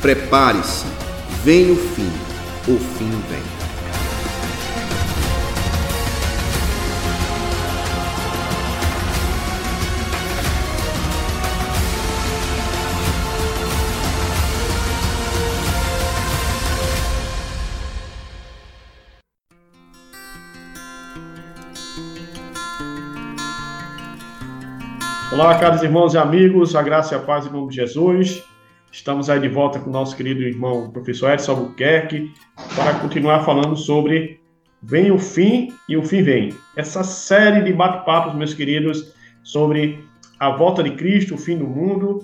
Prepare-se, 0.00 0.86
vem 1.44 1.72
o 1.72 1.76
fim, 1.76 2.10
o 2.66 2.78
fim 2.78 3.10
vem. 3.28 3.42
Olá, 25.30 25.58
caros 25.58 25.82
irmãos 25.82 26.14
e 26.14 26.18
amigos, 26.18 26.74
a 26.74 26.80
graça 26.82 27.14
e 27.14 27.18
a 27.18 27.20
paz 27.20 27.44
em 27.46 27.50
nome 27.50 27.68
de 27.68 27.76
Jesus. 27.76 28.49
Estamos 28.92 29.30
aí 29.30 29.38
de 29.38 29.48
volta 29.48 29.78
com 29.78 29.88
o 29.88 29.92
nosso 29.92 30.16
querido 30.16 30.42
irmão 30.42 30.90
professor 30.90 31.30
Edson 31.30 31.52
Albuquerque 31.52 32.32
para 32.74 32.98
continuar 32.98 33.44
falando 33.44 33.76
sobre 33.76 34.40
Vem 34.82 35.12
o 35.12 35.18
Fim 35.18 35.72
e 35.88 35.96
o 35.96 36.02
Fim 36.02 36.22
Vem. 36.22 36.54
Essa 36.76 37.04
série 37.04 37.62
de 37.62 37.72
bate-papos, 37.72 38.34
meus 38.34 38.52
queridos, 38.52 39.14
sobre 39.44 40.04
a 40.40 40.50
volta 40.50 40.82
de 40.82 40.90
Cristo, 40.92 41.34
o 41.34 41.38
fim 41.38 41.56
do 41.58 41.66
mundo, 41.66 42.18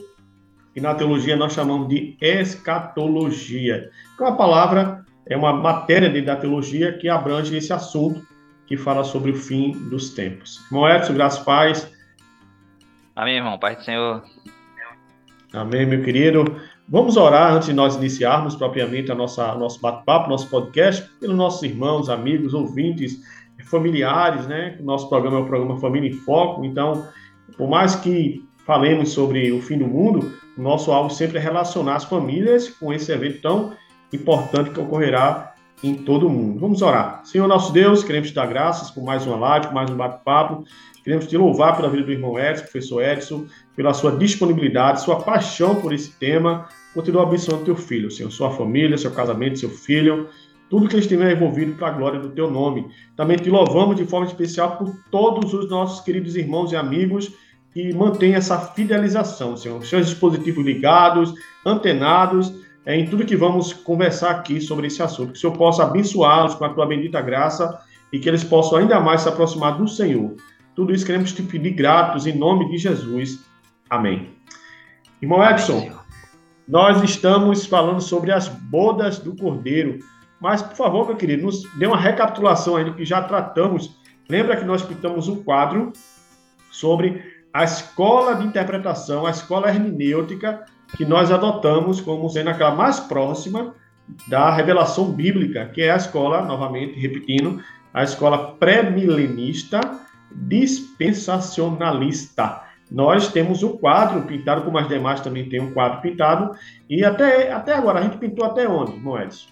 e 0.74 0.80
na 0.80 0.94
teologia 0.94 1.36
nós 1.36 1.52
chamamos 1.52 1.88
de 1.88 2.16
escatologia. 2.20 3.90
Então, 4.14 4.26
a 4.26 4.32
palavra 4.32 5.04
é 5.26 5.36
uma 5.36 5.52
matéria 5.52 6.22
da 6.22 6.36
teologia 6.36 6.96
que 6.96 7.08
abrange 7.08 7.56
esse 7.56 7.72
assunto 7.72 8.26
que 8.66 8.76
fala 8.76 9.04
sobre 9.04 9.30
o 9.30 9.36
fim 9.36 9.72
dos 9.90 10.10
tempos. 10.10 10.64
Irmão 10.66 10.88
Edson, 10.88 11.14
graças 11.14 11.44
paz. 11.44 11.92
Amém, 13.14 13.36
irmão. 13.36 13.58
Pai 13.58 13.76
do 13.76 13.84
Senhor. 13.84 14.22
Amém, 15.56 15.86
meu 15.86 16.02
querido. 16.02 16.44
Vamos 16.86 17.16
orar 17.16 17.54
antes 17.54 17.68
de 17.68 17.74
nós 17.74 17.96
iniciarmos 17.96 18.54
propriamente 18.54 19.10
a 19.10 19.14
nossa 19.14 19.54
nosso 19.54 19.80
bate-papo, 19.80 20.28
nosso 20.28 20.50
podcast, 20.50 21.08
pelos 21.18 21.34
nossos 21.34 21.62
irmãos, 21.62 22.10
amigos, 22.10 22.52
ouvintes, 22.52 23.22
familiares, 23.64 24.46
né? 24.46 24.76
Nosso 24.82 25.08
programa 25.08 25.38
é 25.38 25.40
o 25.40 25.46
programa 25.46 25.80
Família 25.80 26.10
em 26.10 26.12
Foco. 26.12 26.62
Então, 26.62 27.08
por 27.56 27.68
mais 27.70 27.96
que 27.96 28.44
falemos 28.66 29.12
sobre 29.12 29.50
o 29.50 29.62
fim 29.62 29.78
do 29.78 29.86
mundo, 29.86 30.30
o 30.58 30.62
nosso 30.62 30.92
alvo 30.92 31.08
sempre 31.08 31.38
é 31.38 31.40
relacionar 31.40 31.96
as 31.96 32.04
famílias 32.04 32.68
com 32.68 32.92
esse 32.92 33.10
evento 33.10 33.40
tão 33.40 33.72
importante 34.12 34.70
que 34.70 34.80
ocorrerá 34.80 35.54
em 35.82 35.94
todo 35.94 36.26
o 36.26 36.30
mundo. 36.30 36.58
Vamos 36.58 36.82
orar. 36.82 37.22
Senhor 37.24 37.46
nosso 37.46 37.72
Deus, 37.72 38.02
queremos 38.02 38.28
te 38.28 38.34
dar 38.34 38.46
graças 38.46 38.90
por 38.90 39.04
mais 39.04 39.26
uma 39.26 39.36
live, 39.36 39.66
por 39.66 39.74
mais 39.74 39.90
um 39.90 39.96
bate-papo. 39.96 40.64
Queremos 41.04 41.26
te 41.26 41.36
louvar 41.36 41.76
pela 41.76 41.88
vida 41.88 42.04
do 42.04 42.12
irmão 42.12 42.38
Edson, 42.38 42.62
professor 42.62 43.02
Edson, 43.02 43.46
pela 43.76 43.94
sua 43.94 44.12
disponibilidade, 44.16 45.02
sua 45.02 45.20
paixão 45.20 45.76
por 45.76 45.92
esse 45.92 46.10
tema. 46.18 46.68
Continua 46.94 47.22
abençoando 47.22 47.64
teu 47.64 47.76
filho, 47.76 48.10
Senhor, 48.10 48.30
sua 48.30 48.50
família, 48.50 48.98
seu 48.98 49.10
casamento, 49.10 49.58
seu 49.58 49.68
filho, 49.70 50.28
tudo 50.68 50.88
que 50.88 50.96
eles 50.96 51.06
tiverem 51.06 51.36
envolvido 51.36 51.74
para 51.74 51.88
a 51.88 51.90
glória 51.92 52.18
do 52.18 52.30
teu 52.30 52.50
nome. 52.50 52.88
Também 53.14 53.36
te 53.36 53.50
louvamos 53.50 53.96
de 53.96 54.04
forma 54.04 54.26
especial 54.26 54.76
por 54.78 54.92
todos 55.10 55.54
os 55.54 55.70
nossos 55.70 56.04
queridos 56.04 56.34
irmãos 56.34 56.72
e 56.72 56.76
amigos 56.76 57.32
que 57.72 57.94
mantêm 57.94 58.34
essa 58.34 58.58
fidelização, 58.58 59.56
Senhor. 59.56 59.84
Seus 59.84 60.06
dispositivos 60.06 60.64
ligados, 60.64 61.34
antenados, 61.64 62.52
em 62.94 63.06
tudo 63.06 63.24
que 63.24 63.36
vamos 63.36 63.72
conversar 63.72 64.30
aqui 64.30 64.60
sobre 64.60 64.86
esse 64.86 65.02
assunto. 65.02 65.32
Que 65.32 65.38
o 65.38 65.40
Senhor 65.40 65.56
possa 65.56 65.82
abençoá-los 65.82 66.54
com 66.54 66.64
a 66.64 66.72
tua 66.72 66.86
bendita 66.86 67.20
graça 67.20 67.80
e 68.12 68.18
que 68.18 68.28
eles 68.28 68.44
possam 68.44 68.78
ainda 68.78 69.00
mais 69.00 69.22
se 69.22 69.28
aproximar 69.28 69.76
do 69.76 69.88
Senhor. 69.88 70.36
Tudo 70.74 70.92
isso 70.92 71.04
queremos 71.04 71.32
te 71.32 71.42
pedir 71.42 71.72
gratos 71.72 72.26
em 72.26 72.36
nome 72.36 72.68
de 72.70 72.78
Jesus. 72.78 73.40
Amém. 73.90 74.30
Irmão 75.20 75.44
Edson, 75.44 75.90
nós 76.68 77.02
estamos 77.02 77.66
falando 77.66 78.00
sobre 78.00 78.30
as 78.30 78.48
bodas 78.48 79.18
do 79.18 79.34
Cordeiro. 79.34 79.98
Mas, 80.40 80.62
por 80.62 80.76
favor, 80.76 81.06
meu 81.06 81.16
querido, 81.16 81.44
nos 81.44 81.62
dê 81.78 81.86
uma 81.86 81.98
recapitulação 81.98 82.76
aí 82.76 82.84
do 82.84 82.94
que 82.94 83.04
já 83.04 83.22
tratamos. 83.22 83.96
Lembra 84.28 84.56
que 84.56 84.64
nós 84.64 84.82
pintamos 84.82 85.28
um 85.28 85.42
quadro 85.42 85.92
sobre 86.70 87.22
a 87.52 87.64
escola 87.64 88.34
de 88.34 88.46
interpretação, 88.46 89.24
a 89.24 89.30
escola 89.30 89.68
hermenêutica, 89.68 90.66
que 90.96 91.04
nós 91.04 91.30
adotamos 91.30 92.00
como 92.00 92.28
sendo 92.28 92.50
aquela 92.50 92.74
mais 92.74 92.98
próxima 93.00 93.74
da 94.28 94.50
revelação 94.50 95.12
bíblica, 95.12 95.66
que 95.66 95.82
é 95.82 95.90
a 95.90 95.96
escola, 95.96 96.42
novamente 96.42 96.98
repetindo, 96.98 97.62
a 97.92 98.02
escola 98.02 98.52
pré-milenista 98.52 99.80
dispensacionalista. 100.30 102.62
Nós 102.90 103.30
temos 103.32 103.62
o 103.62 103.78
quadro 103.78 104.22
pintado, 104.22 104.62
como 104.62 104.78
as 104.78 104.88
demais 104.88 105.20
também 105.20 105.46
tem 105.48 105.60
um 105.60 105.72
quadro 105.72 106.00
pintado, 106.00 106.56
e 106.88 107.04
até, 107.04 107.52
até 107.52 107.74
agora, 107.74 107.98
a 107.98 108.02
gente 108.02 108.18
pintou 108.18 108.44
até 108.44 108.68
onde, 108.68 108.96
Moedas? 108.96 109.48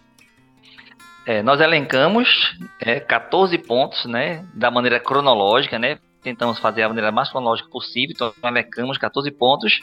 É, 1.27 1.43
nós 1.43 1.61
elencamos 1.61 2.57
é, 2.79 3.01
14 3.01 3.59
pontos, 3.59 4.05
né, 4.05 4.45
da 4.55 4.71
maneira 4.71 5.01
cronológica, 5.01 5.79
né, 5.79 5.99
tentamos 6.23 6.59
fazer 6.59 6.83
a 6.83 6.89
maneira 6.89 7.11
mais 7.11 7.31
cronológica 7.31 7.71
possível, 7.71 8.15
então 8.15 8.33
elencamos 8.45 8.99
14 8.99 9.31
pontos, 9.31 9.81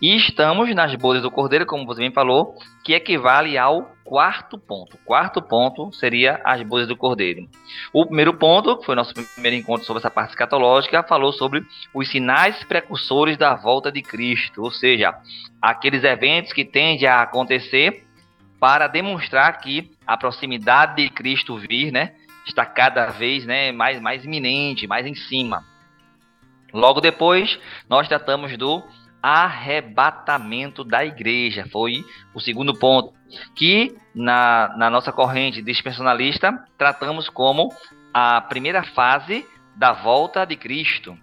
e 0.00 0.16
estamos 0.16 0.74
nas 0.74 0.94
bodas 0.94 1.22
do 1.22 1.30
cordeiro, 1.30 1.66
como 1.66 1.84
você 1.84 2.00
bem 2.00 2.10
falou, 2.10 2.54
que 2.82 2.94
equivale 2.94 3.58
ao 3.58 3.94
quarto 4.02 4.58
ponto. 4.58 4.96
Quarto 5.04 5.42
ponto 5.42 5.92
seria 5.92 6.40
as 6.44 6.62
bodas 6.62 6.88
do 6.88 6.96
cordeiro. 6.96 7.46
O 7.92 8.06
primeiro 8.06 8.34
ponto, 8.34 8.78
que 8.78 8.86
foi 8.86 8.94
nosso 8.94 9.12
primeiro 9.12 9.56
encontro 9.56 9.84
sobre 9.84 10.00
essa 10.00 10.10
parte 10.10 10.30
escatológica, 10.30 11.02
falou 11.02 11.32
sobre 11.32 11.62
os 11.94 12.10
sinais 12.10 12.64
precursores 12.64 13.36
da 13.36 13.54
volta 13.54 13.92
de 13.92 14.00
Cristo, 14.00 14.62
ou 14.62 14.70
seja, 14.70 15.14
aqueles 15.60 16.02
eventos 16.02 16.52
que 16.52 16.64
tendem 16.64 17.06
a 17.06 17.22
acontecer 17.22 18.04
para 18.58 18.88
demonstrar 18.88 19.58
que 19.58 19.90
a 20.06 20.16
proximidade 20.16 20.96
de 20.96 21.10
Cristo 21.10 21.56
vir, 21.56 21.92
né, 21.92 22.14
está 22.46 22.64
cada 22.64 23.06
vez, 23.06 23.44
né, 23.44 23.70
mais 23.70 24.00
mais 24.00 24.24
iminente, 24.24 24.86
mais 24.86 25.06
em 25.06 25.14
cima. 25.14 25.62
Logo 26.72 27.00
depois, 27.00 27.58
nós 27.88 28.06
tratamos 28.06 28.56
do 28.56 28.82
arrebatamento 29.22 30.84
da 30.84 31.04
igreja. 31.04 31.66
Foi 31.70 32.04
o 32.34 32.40
segundo 32.40 32.74
ponto. 32.74 33.12
Que 33.54 33.96
na, 34.14 34.74
na 34.76 34.90
nossa 34.90 35.12
corrente 35.12 35.62
dispensacionalista 35.62 36.64
tratamos 36.76 37.28
como 37.28 37.68
a 38.12 38.40
primeira 38.40 38.82
fase 38.82 39.46
da 39.76 39.92
volta 39.92 40.44
de 40.44 40.56
Cristo. 40.56 41.16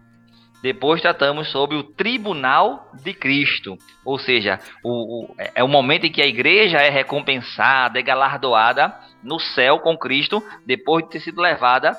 Depois 0.61 1.01
tratamos 1.01 1.51
sobre 1.51 1.77
o 1.77 1.83
tribunal 1.83 2.91
de 3.03 3.13
Cristo, 3.13 3.77
ou 4.03 4.17
seja, 4.17 4.59
o, 4.83 5.25
o, 5.25 5.35
é 5.37 5.63
o 5.63 5.67
momento 5.67 6.05
em 6.05 6.11
que 6.11 6.21
a 6.21 6.25
igreja 6.25 6.77
é 6.77 6.89
recompensada, 6.89 7.99
é 7.99 8.01
galardoada 8.01 8.95
no 9.21 9.39
céu 9.39 9.79
com 9.79 9.95
Cristo, 9.95 10.43
depois 10.65 11.05
de 11.05 11.11
ter 11.11 11.19
sido 11.19 11.41
levada 11.41 11.95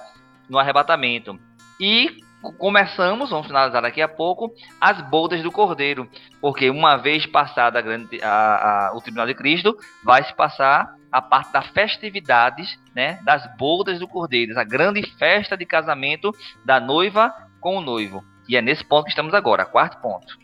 no 0.50 0.58
arrebatamento. 0.58 1.38
E 1.80 2.16
começamos, 2.58 3.30
vamos 3.30 3.46
finalizar 3.46 3.82
daqui 3.82 4.00
a 4.00 4.08
pouco, 4.08 4.52
as 4.80 5.00
bodas 5.08 5.42
do 5.42 5.50
Cordeiro, 5.50 6.08
porque 6.40 6.70
uma 6.70 6.96
vez 6.96 7.26
passada 7.26 7.78
a 7.78 7.82
grande, 7.82 8.20
a, 8.22 8.88
a, 8.88 8.96
o 8.96 9.00
Tribunal 9.00 9.26
de 9.26 9.34
Cristo, 9.34 9.76
vai 10.04 10.22
se 10.24 10.34
passar 10.34 10.94
a 11.10 11.22
parte 11.22 11.52
das 11.52 11.66
festividades, 11.68 12.78
né, 12.94 13.18
das 13.24 13.44
bodas 13.56 13.98
do 13.98 14.06
Cordeiro, 14.06 14.58
a 14.58 14.64
grande 14.64 15.02
festa 15.18 15.56
de 15.56 15.64
casamento 15.64 16.32
da 16.64 16.78
noiva 16.78 17.32
com 17.60 17.76
o 17.76 17.80
noivo. 17.80 18.22
E 18.48 18.56
é 18.56 18.62
nesse 18.62 18.84
ponto 18.84 19.04
que 19.04 19.10
estamos 19.10 19.34
agora, 19.34 19.64
quarto 19.64 20.00
ponto. 20.00 20.38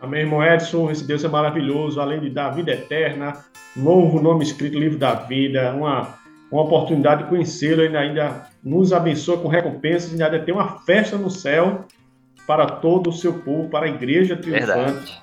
Amém, 0.00 0.20
irmão 0.20 0.44
Edson. 0.44 0.90
Esse 0.90 1.04
Deus 1.04 1.24
é 1.24 1.28
maravilhoso, 1.28 2.00
além 2.00 2.20
de 2.20 2.30
dar 2.30 2.50
vida 2.50 2.70
eterna, 2.70 3.44
novo 3.74 4.20
nome 4.20 4.44
escrito, 4.44 4.78
livro 4.78 4.98
da 4.98 5.14
vida, 5.14 5.72
uma 5.74 6.18
uma 6.50 6.62
oportunidade 6.62 7.24
de 7.24 7.28
conhecê-lo, 7.28 7.82
ele 7.82 7.96
ainda 7.96 8.48
nos 8.62 8.92
abençoa 8.92 9.38
com 9.38 9.48
recompensas, 9.48 10.12
e 10.12 10.22
ainda 10.22 10.38
tem 10.38 10.54
uma 10.54 10.78
festa 10.80 11.16
no 11.16 11.30
céu 11.30 11.84
para 12.46 12.66
todo 12.66 13.10
o 13.10 13.12
seu 13.12 13.34
povo, 13.34 13.68
para 13.68 13.86
a 13.86 13.88
igreja 13.88 14.36
triunfante. 14.36 14.74
Verdade. 14.74 15.22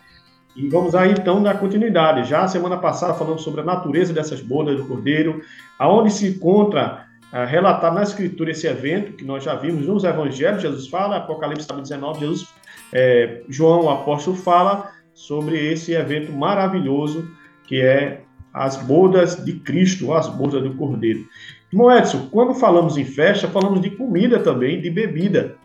E 0.56 0.70
vamos 0.70 0.96
aí 0.96 1.12
então 1.12 1.44
dar 1.44 1.60
continuidade. 1.60 2.30
Já 2.30 2.48
semana 2.48 2.78
passada 2.78 3.14
falamos 3.14 3.42
sobre 3.42 3.62
a 3.62 3.64
natureza 3.64 4.14
dessas 4.14 4.40
bodas 4.40 4.78
do 4.78 4.88
Cordeiro, 4.88 5.42
aonde 5.78 6.12
se 6.12 6.28
encontra 6.28 7.06
uh, 7.34 7.46
relatado 7.46 7.96
na 7.96 8.04
Escritura 8.04 8.52
esse 8.52 8.66
evento 8.66 9.14
que 9.14 9.26
nós 9.26 9.44
já 9.44 9.56
vimos 9.56 9.86
nos 9.86 10.06
Evangelhos. 10.06 10.62
Jesus 10.62 10.88
fala, 10.88 11.18
Apocalipse 11.18 11.68
19, 11.68 12.20
Jesus, 12.20 12.48
é, 12.94 13.42
João, 13.50 13.86
o 13.86 13.90
apóstolo, 13.90 14.38
fala 14.38 14.92
sobre 15.14 15.58
esse 15.58 15.94
evento 15.94 16.32
maravilhoso 16.32 17.28
que 17.68 17.82
é 17.82 18.22
as 18.56 18.78
bodas 18.78 19.44
de 19.44 19.52
Cristo, 19.60 20.14
as 20.14 20.30
bodas 20.30 20.64
do 20.64 20.74
Cordeiro. 20.76 21.28
Irmão 21.70 21.92
Edson, 21.92 22.30
quando 22.32 22.54
falamos 22.54 22.96
em 22.96 23.04
festa, 23.04 23.50
falamos 23.50 23.82
de 23.82 23.90
comida 23.90 24.40
também, 24.40 24.80
de 24.80 24.90
bebida. 24.90 25.58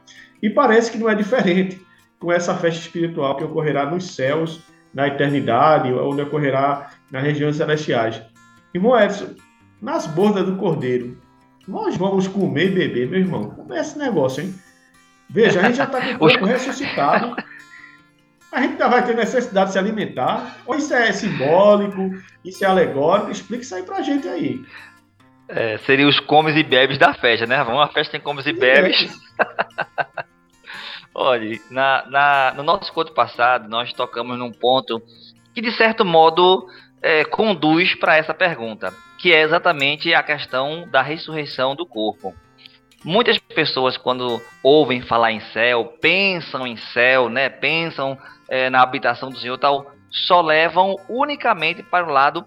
E 0.43 0.51
parece 0.51 0.91
que 0.91 0.99
não 0.99 1.09
é 1.09 1.15
diferente 1.15 1.81
com 2.19 2.33
essa 2.33 2.53
festa 2.57 2.81
espiritual 2.81 3.37
que 3.37 3.45
ocorrerá 3.45 3.89
nos 3.89 4.17
céus, 4.17 4.61
na 4.93 5.07
eternidade, 5.07 5.93
onde 5.93 6.23
ocorrerá 6.23 6.91
nas 7.13 7.23
regiões 7.23 7.55
celestiais. 7.55 8.21
Irmão 8.75 9.01
Edson, 9.01 9.37
nas 9.81 10.09
bodas 10.09 10.45
do 10.45 10.57
Cordeiro, 10.57 11.17
nós 11.69 11.97
vamos 11.97 12.27
comer 12.27 12.73
e 12.73 12.75
beber, 12.75 13.09
meu 13.09 13.21
irmão. 13.21 13.51
Como 13.51 13.73
é 13.73 13.81
esse 13.81 13.97
negócio, 13.97 14.43
hein? 14.43 14.53
Veja, 15.29 15.61
a 15.61 15.63
gente 15.63 15.77
já 15.77 15.85
está 15.85 16.01
com 16.01 16.15
o 16.15 16.19
corpo 16.19 16.43
ressuscitado. 16.45 17.37
A 18.52 18.61
gente 18.61 18.73
ainda 18.73 18.88
vai 18.88 19.05
ter 19.05 19.14
necessidade 19.14 19.67
de 19.67 19.73
se 19.73 19.79
alimentar? 19.79 20.56
Ou 20.67 20.75
isso 20.76 20.93
é 20.93 21.12
simbólico, 21.12 22.11
isso 22.44 22.64
é 22.64 22.69
alegórico? 22.69 23.31
Explica 23.31 23.62
isso 23.62 23.75
aí 23.75 23.82
pra 23.82 24.02
gente 24.02 24.26
aí. 24.26 24.64
É, 25.49 25.79
seria 25.79 26.06
os 26.06 26.20
comes 26.20 26.56
e 26.56 26.62
bebes 26.62 26.99
da 26.99 27.12
festa, 27.14 27.47
né? 27.47 27.62
Vamos, 27.64 27.82
a 27.82 27.88
festa 27.88 28.12
tem 28.12 28.20
comes 28.20 28.47
e 28.47 28.52
bebes. 28.52 29.20
Olha, 31.14 31.61
na, 31.70 32.06
na, 32.06 32.55
no 32.56 32.62
nosso 32.62 32.93
conto 32.93 33.12
passado, 33.12 33.69
nós 33.69 33.93
tocamos 33.93 34.38
num 34.38 34.52
ponto 34.52 35.02
que, 35.52 35.61
de 35.61 35.73
certo 35.73 36.05
modo, 36.05 36.69
é, 37.02 37.25
conduz 37.25 37.94
para 37.94 38.17
essa 38.17 38.32
pergunta, 38.32 38.94
que 39.19 39.32
é 39.32 39.43
exatamente 39.43 40.14
a 40.14 40.23
questão 40.23 40.88
da 40.88 41.02
ressurreição 41.02 41.75
do 41.75 41.85
corpo. 41.85 42.35
Muitas 43.05 43.38
pessoas, 43.38 43.97
quando 43.97 44.41
ouvem 44.62 45.00
falar 45.00 45.32
em 45.32 45.41
céu, 45.41 45.97
pensam 46.00 46.67
em 46.67 46.76
céu, 46.76 47.31
né? 47.31 47.49
Pensam 47.49 48.19
é, 48.49 48.69
na 48.69 48.82
habitação 48.82 49.31
do 49.31 49.38
Senhor 49.38 49.56
tal, 49.56 49.91
só 50.11 50.43
levam 50.43 50.97
unicamente 51.08 51.82
para 51.82 52.06
o 52.06 52.11
lado 52.11 52.44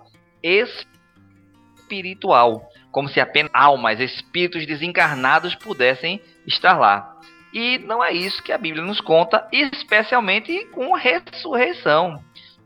espiritual, 1.87 2.69
como 2.91 3.09
se 3.09 3.19
apenas 3.19 3.51
almas, 3.53 3.99
espíritos 3.99 4.67
desencarnados 4.67 5.55
pudessem 5.55 6.21
estar 6.45 6.77
lá. 6.77 7.17
E 7.53 7.79
não 7.79 8.03
é 8.03 8.11
isso 8.11 8.43
que 8.43 8.51
a 8.51 8.57
Bíblia 8.57 8.83
nos 8.83 8.99
conta, 9.01 9.47
especialmente 9.51 10.65
com 10.65 10.93
ressurreição. 10.93 12.23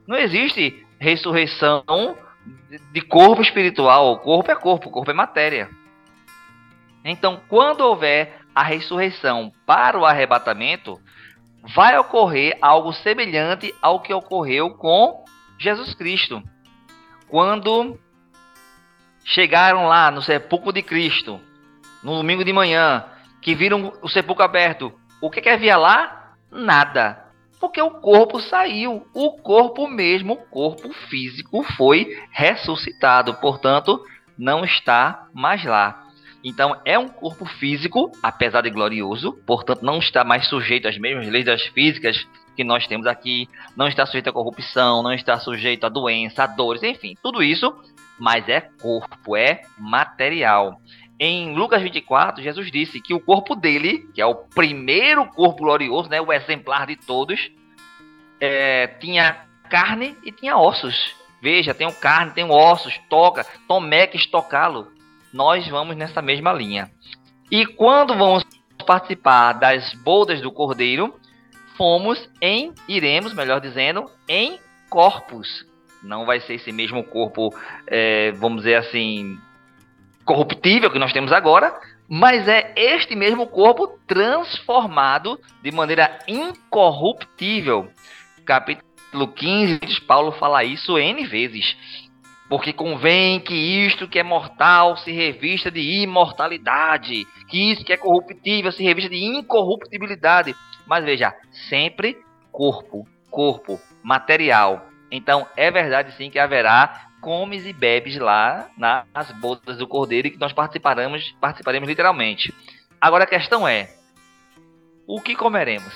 Não 0.07 0.17
existe 0.17 0.85
ressurreição 0.99 2.17
de 2.91 3.01
corpo 3.01 3.41
espiritual. 3.41 4.19
Corpo 4.19 4.51
é 4.51 4.55
corpo, 4.55 4.89
corpo 4.89 5.11
é 5.11 5.13
matéria. 5.13 5.69
Então, 7.09 7.41
quando 7.47 7.81
houver 7.81 8.39
a 8.53 8.63
ressurreição 8.63 9.51
para 9.65 9.97
o 9.97 10.05
arrebatamento, 10.05 10.99
vai 11.75 11.97
ocorrer 11.97 12.57
algo 12.61 12.91
semelhante 12.93 13.73
ao 13.81 14.01
que 14.01 14.13
ocorreu 14.13 14.71
com 14.71 15.23
Jesus 15.59 15.93
Cristo. 15.93 16.41
Quando 17.27 17.99
chegaram 19.23 19.85
lá 19.87 20.09
no 20.11 20.21
sepulcro 20.21 20.71
de 20.71 20.81
Cristo, 20.81 21.39
no 22.03 22.17
domingo 22.17 22.43
de 22.43 22.53
manhã, 22.53 23.05
que 23.41 23.53
viram 23.53 23.93
o 24.01 24.09
sepulcro 24.09 24.43
aberto, 24.43 24.93
o 25.21 25.29
que, 25.29 25.41
que 25.41 25.49
havia 25.49 25.77
lá? 25.77 26.33
Nada. 26.51 27.25
Porque 27.59 27.81
o 27.81 27.89
corpo 27.89 28.39
saiu, 28.39 29.05
o 29.13 29.31
corpo 29.41 29.87
mesmo, 29.87 30.33
o 30.33 30.45
corpo 30.47 30.93
físico 31.09 31.63
foi 31.75 32.17
ressuscitado, 32.31 33.33
portanto, 33.35 34.03
não 34.37 34.63
está 34.63 35.27
mais 35.33 35.63
lá. 35.65 36.06
Então 36.43 36.79
é 36.85 36.97
um 36.97 37.07
corpo 37.07 37.45
físico, 37.45 38.11
apesar 38.21 38.61
de 38.61 38.69
glorioso, 38.69 39.33
portanto 39.45 39.81
não 39.81 39.97
está 39.97 40.23
mais 40.23 40.47
sujeito 40.47 40.87
às 40.87 40.97
mesmas 40.97 41.27
leis 41.27 41.45
das 41.45 41.63
físicas 41.67 42.27
que 42.55 42.63
nós 42.63 42.87
temos 42.87 43.05
aqui, 43.05 43.47
não 43.75 43.87
está 43.87 44.05
sujeito 44.05 44.29
à 44.29 44.33
corrupção, 44.33 45.03
não 45.03 45.13
está 45.13 45.39
sujeito 45.39 45.85
a 45.85 45.89
doença, 45.89 46.43
a 46.43 46.47
dores, 46.47 46.81
enfim, 46.81 47.15
tudo 47.21 47.43
isso, 47.43 47.73
mas 48.19 48.47
é 48.49 48.61
corpo, 48.81 49.35
é 49.35 49.61
material. 49.77 50.79
Em 51.19 51.55
Lucas 51.55 51.81
24, 51.81 52.43
Jesus 52.43 52.71
disse 52.71 52.99
que 52.99 53.13
o 53.13 53.19
corpo 53.19 53.55
dele, 53.55 54.07
que 54.13 54.21
é 54.21 54.25
o 54.25 54.35
primeiro 54.35 55.25
corpo 55.27 55.63
glorioso, 55.63 56.09
né, 56.09 56.19
o 56.21 56.33
exemplar 56.33 56.87
de 56.87 56.95
todos, 56.95 57.51
é, 58.39 58.87
tinha 58.99 59.45
carne 59.69 60.15
e 60.23 60.31
tinha 60.31 60.57
ossos. 60.57 61.15
Veja, 61.41 61.73
tem 61.73 61.91
carne, 61.91 62.31
tem 62.31 62.49
ossos, 62.49 62.99
toca, 63.09 63.45
Tomé 63.67 64.07
quis 64.07 64.25
tocá-lo 64.25 64.96
nós 65.33 65.67
vamos 65.67 65.95
nessa 65.95 66.21
mesma 66.21 66.53
linha. 66.53 66.89
E 67.51 67.65
quando 67.65 68.15
vamos 68.15 68.43
participar 68.85 69.53
das 69.53 69.93
bodas 69.95 70.41
do 70.41 70.51
Cordeiro, 70.51 71.13
fomos 71.77 72.29
em, 72.41 72.73
iremos, 72.87 73.33
melhor 73.33 73.61
dizendo, 73.61 74.09
em 74.27 74.59
corpos. 74.89 75.65
Não 76.03 76.25
vai 76.25 76.39
ser 76.39 76.55
esse 76.55 76.71
mesmo 76.71 77.03
corpo, 77.03 77.53
é, 77.87 78.31
vamos 78.33 78.63
dizer 78.63 78.75
assim, 78.75 79.37
corruptível 80.25 80.91
que 80.91 80.99
nós 80.99 81.13
temos 81.13 81.31
agora, 81.31 81.73
mas 82.09 82.47
é 82.47 82.73
este 82.75 83.15
mesmo 83.15 83.47
corpo 83.47 83.99
transformado 84.07 85.39
de 85.61 85.71
maneira 85.71 86.19
incorruptível. 86.27 87.89
Capítulo 88.45 89.27
15, 89.33 89.79
Paulo 90.07 90.31
fala 90.33 90.63
isso 90.63 90.97
N 90.97 91.25
vezes. 91.25 91.75
Porque 92.49 92.71
convém 92.71 93.39
que 93.39 93.53
isto 93.53 94.07
que 94.07 94.19
é 94.19 94.23
mortal 94.23 94.95
se 94.97 95.11
revista 95.11 95.69
de 95.69 95.81
imortalidade, 95.81 97.27
que 97.49 97.71
isso 97.71 97.83
que 97.83 97.91
é 97.91 97.97
corruptível 97.97 98.71
se 98.71 98.83
revista 98.83 99.09
de 99.09 99.21
incorruptibilidade. 99.23 100.55
Mas 100.85 101.03
veja, 101.03 101.35
sempre 101.69 102.17
corpo, 102.51 103.07
corpo, 103.29 103.79
material. 104.01 104.87
Então 105.11 105.45
é 105.57 105.69
verdade 105.69 106.13
sim 106.13 106.29
que 106.29 106.39
haverá 106.39 107.07
comes 107.21 107.65
e 107.65 107.73
bebes 107.73 108.17
lá 108.17 108.69
nas 108.77 109.31
bodas 109.33 109.77
do 109.77 109.87
cordeiro 109.87 110.27
e 110.27 110.31
que 110.31 110.39
nós 110.39 110.53
participaremos, 110.53 111.35
participaremos 111.41 111.89
literalmente. 111.89 112.53
Agora 113.01 113.25
a 113.25 113.27
questão 113.27 113.67
é: 113.67 113.89
o 115.05 115.19
que 115.19 115.35
comeremos? 115.35 115.93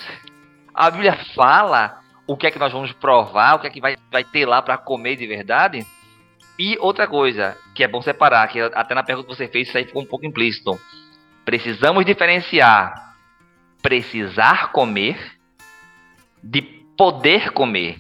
A 0.74 0.89
Bíblia 0.89 1.18
fala 1.33 2.01
o 2.27 2.38
que 2.38 2.48
é 2.48 2.51
que 2.51 2.59
nós 2.59 2.71
vamos 2.71 2.92
provar, 2.94 3.56
o 3.56 3.59
que 3.59 3.68
é 3.68 3.69
que 3.69 3.81
vai, 3.81 3.95
vai 4.12 4.24
ter 4.24 4.45
lá 4.45 4.62
para 4.62 4.77
comer 4.77 5.15
de 5.15 5.27
verdade? 5.27 5.86
E 6.62 6.78
outra 6.80 7.08
coisa 7.08 7.58
que 7.74 7.84
é 7.84 7.88
bom 7.88 8.04
separar, 8.04 8.48
que 8.48 8.60
até 8.60 8.94
na 8.94 9.02
pergunta 9.02 9.28
que 9.28 9.36
você 9.36 9.48
fez, 9.48 9.68
isso 9.68 9.75
aí 9.75 9.84
ficou 9.84 10.04
um 10.04 10.06
pouco 10.06 10.28
implícito. 10.28 10.80
Precisamos 11.44 12.06
diferenciar 12.06 13.12
precisar 13.81 14.72
comer 14.72 15.18
de 16.44 16.62
poder 16.96 17.52
comer. 17.52 17.98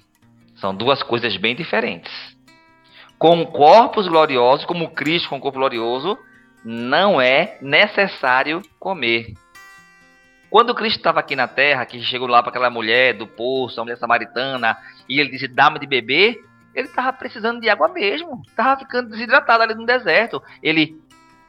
São 0.57 0.75
duas 0.75 1.01
coisas 1.01 1.35
bem 1.37 1.55
diferentes. 1.55 2.11
Com 3.17 3.43
corpos 3.47 4.07
gloriosos, 4.07 4.63
como 4.63 4.91
Cristo 4.91 5.29
com 5.29 5.41
corpo 5.41 5.57
glorioso, 5.57 6.15
não 6.63 7.19
é 7.19 7.57
necessário 7.63 8.61
comer. 8.79 9.33
Quando 10.51 10.75
Cristo 10.75 10.97
estava 10.97 11.19
aqui 11.19 11.35
na 11.35 11.47
terra, 11.47 11.83
que 11.87 11.99
chegou 12.03 12.27
lá 12.27 12.43
para 12.43 12.51
aquela 12.51 12.69
mulher 12.69 13.15
do 13.15 13.25
poço, 13.25 13.81
a 13.81 13.83
mulher 13.83 13.97
samaritana, 13.97 14.77
e 15.09 15.19
ele 15.19 15.31
disse: 15.31 15.47
Dá-me 15.47 15.79
de 15.79 15.87
beber, 15.87 16.43
ele 16.73 16.87
estava 16.87 17.11
precisando 17.13 17.59
de 17.59 17.69
água 17.69 17.87
mesmo. 17.87 18.41
Estava 18.47 18.79
ficando 18.79 19.09
desidratado 19.09 19.63
ali 19.63 19.75
no 19.75 19.85
deserto. 19.85 20.41
Ele 20.61 20.99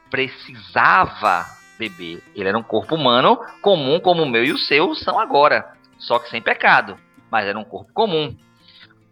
precisava 0.09 1.45
beber. 1.77 2.21
Ele 2.35 2.49
era 2.49 2.57
um 2.57 2.63
corpo 2.63 2.95
humano 2.95 3.39
comum 3.61 3.99
como 3.99 4.23
o 4.23 4.29
meu 4.29 4.43
e 4.43 4.51
o 4.51 4.57
seu 4.57 4.93
são 4.95 5.19
agora. 5.19 5.73
Só 5.97 6.19
que 6.19 6.29
sem 6.29 6.41
pecado. 6.41 6.97
Mas 7.31 7.45
era 7.45 7.57
um 7.57 7.63
corpo 7.63 7.91
comum. 7.93 8.35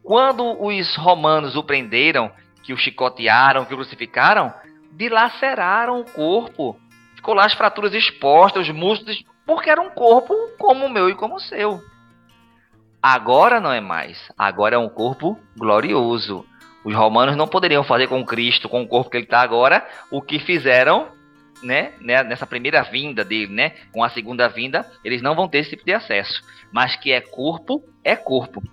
Quando 0.04 0.62
os 0.62 0.96
romanos 0.96 1.56
o 1.56 1.64
prenderam, 1.64 2.32
que 2.64 2.74
o 2.74 2.78
chicotearam, 2.78 3.66
que 3.66 3.74
o 3.74 3.78
crucificaram, 3.78 4.54
dilaceraram 4.92 6.00
o 6.00 6.06
corpo. 6.06 6.80
Ficou 7.16 7.34
lá 7.34 7.46
as 7.46 7.54
fraturas 7.54 7.94
expostas, 7.94 8.68
os 8.68 8.74
músculos, 8.74 9.24
porque 9.46 9.70
era 9.70 9.82
um 9.82 9.90
corpo 9.90 10.34
como 10.58 10.86
o 10.86 10.90
meu 10.90 11.10
e 11.10 11.16
como 11.16 11.36
o 11.36 11.40
seu. 11.40 11.82
Agora 13.02 13.60
não 13.60 13.72
é 13.72 13.82
mais. 13.82 14.32
Agora 14.38 14.76
é 14.76 14.80
um 14.80 14.90
corpo 14.90 15.40
glorioso. 15.58 16.46
Os 16.84 16.94
romanos 16.94 17.36
não 17.36 17.48
poderiam 17.48 17.84
fazer 17.84 18.08
com 18.08 18.24
Cristo, 18.26 18.70
com 18.70 18.82
o 18.82 18.88
corpo 18.88 19.10
que 19.10 19.18
ele 19.18 19.24
está 19.24 19.42
agora, 19.42 19.88
o 20.12 20.22
que 20.22 20.40
fizeram 20.40 21.12
né, 21.64 21.94
né, 22.00 22.24
nessa 22.24 22.46
primeira 22.46 22.82
vinda 22.84 23.24
dele, 23.24 23.54
né, 23.54 23.74
com 23.92 24.04
a 24.04 24.10
segunda 24.10 24.48
vinda, 24.48 24.90
eles 25.04 25.22
não 25.22 25.36
vão 25.36 25.48
ter 25.48 25.60
esse 25.60 25.72
tipo 25.72 25.86
de 25.86 25.94
acesso. 25.94 26.42
Mas 26.72 26.96
que 26.96 27.12
é 27.12 27.22
corpo, 27.22 27.84
é 28.04 28.16
corpo. 28.16 28.64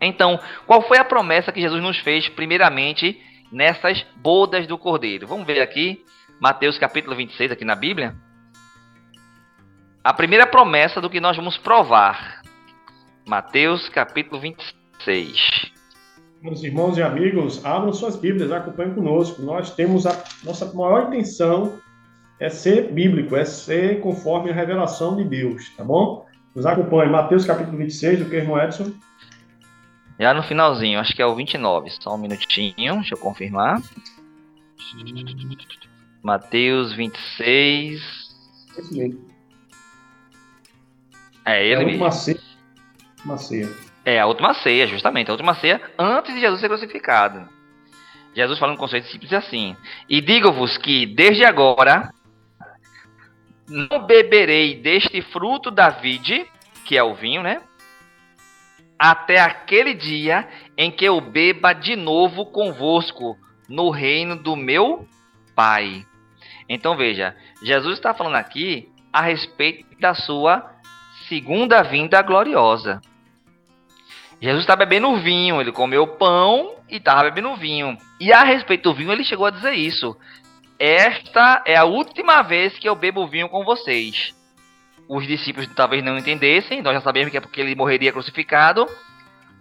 Então, 0.00 0.38
qual 0.66 0.82
foi 0.82 0.98
a 0.98 1.04
promessa 1.04 1.52
que 1.52 1.60
Jesus 1.60 1.82
nos 1.82 1.98
fez, 1.98 2.28
primeiramente, 2.28 3.20
nessas 3.52 4.02
bodas 4.16 4.66
do 4.66 4.78
Cordeiro? 4.78 5.26
Vamos 5.26 5.46
ver 5.46 5.60
aqui, 5.60 6.04
Mateus 6.40 6.78
capítulo 6.78 7.16
26, 7.16 7.52
aqui 7.52 7.64
na 7.64 7.74
Bíblia. 7.74 8.14
A 10.02 10.14
primeira 10.14 10.46
promessa 10.46 11.00
do 11.00 11.10
que 11.10 11.20
nós 11.20 11.36
vamos 11.36 11.58
provar 11.58 12.39
Mateus 13.30 13.88
capítulo 13.88 14.40
26. 14.40 15.70
Meus 16.42 16.64
irmãos 16.64 16.98
e 16.98 17.02
amigos, 17.04 17.64
abram 17.64 17.92
suas 17.92 18.16
Bíblias, 18.16 18.50
acompanhem 18.50 18.92
conosco. 18.92 19.40
Nós 19.40 19.72
temos 19.72 20.04
a 20.04 20.20
nossa 20.42 20.66
maior 20.74 21.06
intenção 21.06 21.78
é 22.40 22.50
ser 22.50 22.90
bíblico, 22.90 23.36
é 23.36 23.44
ser 23.44 24.00
conforme 24.00 24.50
a 24.50 24.52
revelação 24.52 25.14
de 25.14 25.22
Deus, 25.22 25.68
tá 25.76 25.84
bom? 25.84 26.26
Nos 26.56 26.66
acompanhe. 26.66 27.08
Mateus 27.08 27.44
capítulo 27.44 27.78
26, 27.78 28.18
do 28.18 28.24
que, 28.24 28.34
irmão 28.34 28.60
Edson? 28.60 28.92
Já 30.18 30.34
no 30.34 30.42
finalzinho, 30.42 30.98
acho 30.98 31.14
que 31.14 31.22
é 31.22 31.26
o 31.26 31.36
29. 31.36 31.88
Só 32.00 32.16
um 32.16 32.18
minutinho, 32.18 32.96
deixa 32.96 33.14
eu 33.14 33.18
confirmar. 33.18 33.80
Mateus 36.20 36.92
26. 36.94 38.00
Esse 38.76 38.92
mesmo. 38.92 39.30
É 41.46 41.64
ele 41.64 41.82
é 41.82 41.84
mesmo. 41.84 42.49
Última 43.20 43.38
ceia. 43.38 43.70
É, 44.04 44.18
a 44.18 44.26
última 44.26 44.54
ceia, 44.54 44.86
justamente. 44.86 45.28
A 45.30 45.32
última 45.32 45.54
ceia 45.54 45.80
antes 45.98 46.34
de 46.34 46.40
Jesus 46.40 46.60
ser 46.60 46.68
crucificado. 46.68 47.48
Jesus 48.34 48.58
fala 48.58 48.72
um 48.72 48.76
conceito 48.76 49.08
simples 49.08 49.32
assim. 49.32 49.76
E 50.08 50.20
digo-vos 50.20 50.78
que 50.78 51.06
desde 51.06 51.44
agora 51.44 52.12
não 53.68 54.06
beberei 54.06 54.76
deste 54.76 55.20
fruto 55.22 55.70
da 55.70 55.90
vide, 55.90 56.46
que 56.84 56.96
é 56.96 57.02
o 57.02 57.14
vinho, 57.14 57.42
né? 57.42 57.62
até 59.00 59.40
aquele 59.40 59.94
dia 59.94 60.46
em 60.76 60.90
que 60.90 61.06
eu 61.06 61.18
beba 61.22 61.72
de 61.72 61.96
novo 61.96 62.44
convosco 62.44 63.34
no 63.66 63.88
reino 63.88 64.36
do 64.36 64.54
meu 64.54 65.08
Pai. 65.54 66.04
Então 66.68 66.94
veja, 66.96 67.34
Jesus 67.62 67.94
está 67.94 68.12
falando 68.12 68.36
aqui 68.36 68.90
a 69.10 69.22
respeito 69.22 69.98
da 69.98 70.14
sua 70.14 70.70
segunda 71.28 71.82
vinda 71.82 72.20
gloriosa. 72.20 73.00
Jesus 74.40 74.62
está 74.62 74.74
bebendo 74.74 75.16
vinho, 75.16 75.60
ele 75.60 75.70
comeu 75.70 76.06
pão 76.06 76.76
e 76.88 76.96
estava 76.96 77.24
bebendo 77.24 77.54
vinho. 77.56 77.96
E 78.18 78.32
a 78.32 78.42
respeito 78.42 78.90
do 78.90 78.94
vinho, 78.94 79.12
ele 79.12 79.22
chegou 79.22 79.44
a 79.44 79.50
dizer 79.50 79.74
isso. 79.74 80.16
Esta 80.78 81.62
é 81.66 81.76
a 81.76 81.84
última 81.84 82.40
vez 82.40 82.78
que 82.78 82.88
eu 82.88 82.94
bebo 82.94 83.26
vinho 83.26 83.50
com 83.50 83.64
vocês. 83.64 84.34
Os 85.06 85.26
discípulos 85.26 85.68
talvez 85.74 86.02
não 86.02 86.16
entendessem, 86.16 86.80
nós 86.80 86.94
já 86.94 87.00
sabemos 87.02 87.30
que 87.30 87.36
é 87.36 87.40
porque 87.40 87.60
ele 87.60 87.74
morreria 87.74 88.12
crucificado. 88.12 88.86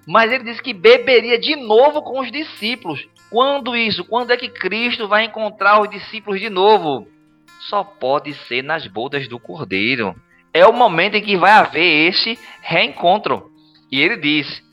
Mas 0.07 0.31
ele 0.31 0.45
disse 0.45 0.63
que 0.63 0.73
beberia 0.73 1.37
de 1.37 1.57
novo 1.57 2.01
com 2.01 2.21
os 2.21 2.31
discípulos. 2.31 3.05
Quando 3.29 3.75
isso? 3.75 4.05
Quando 4.05 4.31
é 4.31 4.37
que 4.37 4.47
Cristo 4.47 5.07
vai 5.07 5.25
encontrar 5.25 5.81
os 5.81 5.89
discípulos 5.89 6.39
de 6.39 6.49
novo? 6.49 7.05
Só 7.67 7.83
pode 7.83 8.33
ser 8.47 8.63
nas 8.63 8.87
bodas 8.87 9.27
do 9.27 9.37
Cordeiro. 9.37 10.15
É 10.53 10.65
o 10.65 10.73
momento 10.73 11.15
em 11.15 11.21
que 11.21 11.35
vai 11.35 11.51
haver 11.51 12.09
esse 12.09 12.39
reencontro. 12.61 13.51
E 13.91 13.99
ele 14.01 14.17
diz: 14.17 14.63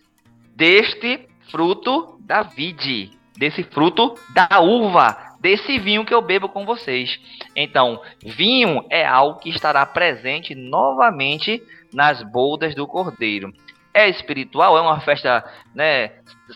deste 0.57 1.29
fruto 1.51 2.19
da 2.21 2.43
vide, 2.43 3.11
desse 3.37 3.63
fruto 3.63 4.15
da 4.31 4.61
uva, 4.61 5.37
desse 5.39 5.79
vinho 5.79 6.05
que 6.05 6.15
eu 6.15 6.23
bebo 6.23 6.49
com 6.49 6.65
vocês. 6.65 7.21
Então, 7.55 8.01
vinho 8.25 8.85
é 8.91 9.07
algo 9.07 9.39
que 9.39 9.51
estará 9.51 9.85
presente 9.85 10.55
novamente 10.55 11.63
nas 11.93 12.23
bodas 12.23 12.75
do 12.75 12.87
Cordeiro. 12.87 13.53
É 13.93 14.09
espiritual? 14.09 14.77
É 14.77 14.81
uma 14.81 15.01
festa 15.01 15.45
né, 15.75 16.13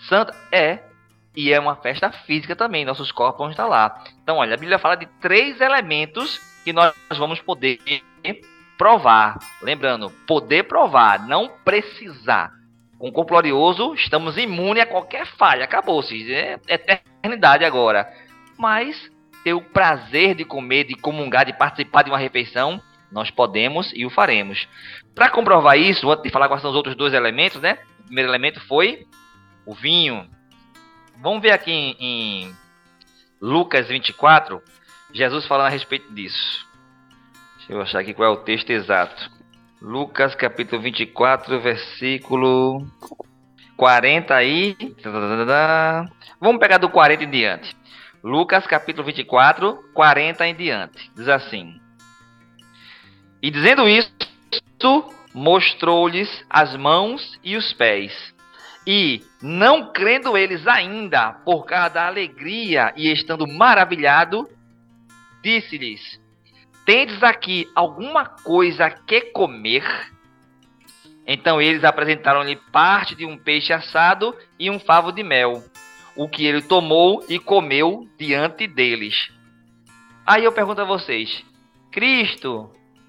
santa? 0.09 0.35
É. 0.51 0.81
E 1.37 1.53
é 1.53 1.61
uma 1.61 1.77
festa 1.77 2.11
física 2.11 2.57
também. 2.57 2.85
Nossos 2.85 3.13
corpos 3.13 3.39
vão 3.39 3.51
estar 3.51 3.67
lá. 3.67 4.03
Então, 4.23 4.39
olha, 4.39 4.55
a 4.55 4.59
Bíblia 4.59 4.79
fala 4.79 4.97
de 4.97 5.07
três 5.21 5.61
elementos 5.61 6.41
que 6.65 6.73
nós 6.73 6.93
vamos 7.17 7.41
poder 7.41 7.79
provar. 8.77 9.39
Lembrando, 9.63 10.11
poder 10.27 10.65
provar, 10.65 11.27
não 11.27 11.49
precisar. 11.65 12.60
Com 13.01 13.09
o 13.09 13.13
corpo 13.13 13.31
glorioso, 13.31 13.95
estamos 13.95 14.37
imunes 14.37 14.83
a 14.83 14.87
qualquer 14.87 15.25
falha. 15.25 15.65
Acabou-se. 15.65 16.31
É 16.35 16.61
eternidade 16.69 17.65
agora. 17.65 18.07
Mas 18.59 19.11
ter 19.43 19.55
o 19.55 19.63
prazer 19.63 20.35
de 20.35 20.45
comer, 20.45 20.85
de 20.85 20.95
comungar, 20.95 21.47
de 21.47 21.55
participar 21.55 22.03
de 22.03 22.11
uma 22.11 22.19
refeição, 22.19 22.79
nós 23.11 23.31
podemos 23.31 23.91
e 23.95 24.05
o 24.05 24.11
faremos. 24.11 24.69
Para 25.15 25.31
comprovar 25.31 25.79
isso, 25.79 26.11
antes 26.11 26.25
de 26.25 26.29
falar 26.29 26.47
quais 26.47 26.61
são 26.61 26.71
os 26.71 26.77
outros 26.77 26.95
dois 26.95 27.15
elementos, 27.15 27.59
né? 27.63 27.79
O 28.01 28.03
primeiro 28.05 28.29
elemento 28.29 28.61
foi 28.67 29.07
o 29.65 29.75
vinho. 29.75 30.29
Vamos 31.23 31.41
ver 31.41 31.53
aqui 31.53 31.73
em, 31.73 31.97
em 31.99 32.57
Lucas 33.41 33.89
24, 33.89 34.63
Jesus 35.11 35.47
falando 35.47 35.69
a 35.69 35.71
respeito 35.71 36.13
disso. 36.13 36.69
Deixa 37.57 37.73
eu 37.73 37.81
achar 37.81 38.01
aqui 38.01 38.13
qual 38.13 38.29
é 38.29 38.33
o 38.33 38.43
texto 38.43 38.69
exato. 38.69 39.40
Lucas 39.81 40.35
capítulo 40.35 40.83
24, 40.83 41.59
versículo 41.59 42.87
40 43.79 44.35
aí. 44.35 44.77
Vamos 46.39 46.61
pegar 46.61 46.77
do 46.77 46.91
40 46.91 47.25
em 47.25 47.31
diante. 47.31 47.75
Lucas 48.23 48.67
capítulo 48.67 49.07
24, 49.07 49.83
40 49.95 50.47
em 50.47 50.55
diante. 50.55 51.11
Diz 51.17 51.29
assim: 51.29 51.81
E 53.41 53.51
dizendo 53.51 53.89
isso, 53.89 54.13
mostrou-lhes 55.33 56.45
as 56.51 56.77
mãos 56.77 57.41
e 57.43 57.57
os 57.57 57.73
pés. 57.73 58.35
E, 58.87 59.23
não 59.41 59.93
crendo 59.93 60.37
eles 60.37 60.67
ainda, 60.67 61.33
por 61.33 61.65
causa 61.65 61.89
da 61.89 62.07
alegria 62.07 62.93
e 62.97 63.11
estando 63.11 63.47
maravilhado, 63.47 64.47
disse-lhes: 65.43 66.21
Tendes 66.91 67.23
aqui 67.23 67.71
alguma 67.73 68.25
coisa 68.25 68.91
que 68.91 69.21
comer? 69.21 69.85
Então 71.25 71.63
eles 71.63 71.85
apresentaram-lhe 71.85 72.57
parte 72.57 73.15
de 73.15 73.25
um 73.25 73.39
peixe 73.39 73.73
assado 73.73 74.37
e 74.59 74.69
um 74.69 74.81
favo 74.81 75.13
de 75.13 75.23
mel, 75.23 75.63
o 76.17 76.29
que 76.29 76.45
ele 76.45 76.61
tomou 76.61 77.25
e 77.29 77.39
comeu 77.39 78.09
diante 78.19 78.67
deles. 78.67 79.31
Aí 80.27 80.43
eu 80.43 80.51
pergunto 80.51 80.81
a 80.81 80.85
vocês: 80.85 81.45
Cristo 81.93 82.69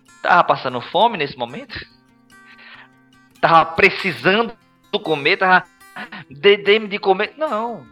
estava 0.10 0.44
passando 0.44 0.80
fome 0.80 1.18
nesse 1.18 1.36
momento? 1.36 1.76
Estava 3.34 3.66
precisando 3.66 4.56
comer? 5.02 5.34
Estava 5.34 5.64
de, 6.30 6.88
de 6.88 7.00
comer? 7.00 7.34
Não. 7.36 7.84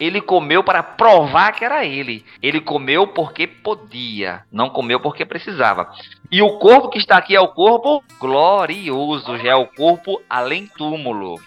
Ele 0.00 0.20
comeu 0.20 0.64
para 0.64 0.82
provar 0.82 1.52
que 1.52 1.64
era 1.64 1.84
ele. 1.84 2.24
Ele 2.42 2.60
comeu 2.60 3.06
porque 3.06 3.46
podia, 3.46 4.44
não 4.50 4.68
comeu 4.68 4.98
porque 5.00 5.24
precisava. 5.24 5.92
E 6.30 6.42
o 6.42 6.58
corpo 6.58 6.88
que 6.88 6.98
está 6.98 7.16
aqui 7.16 7.36
é 7.36 7.40
o 7.40 7.48
corpo 7.48 8.02
glorioso, 8.18 9.36
já 9.38 9.50
é 9.50 9.54
o 9.54 9.66
corpo 9.66 10.20
além 10.28 10.66
túmulo. 10.66 11.40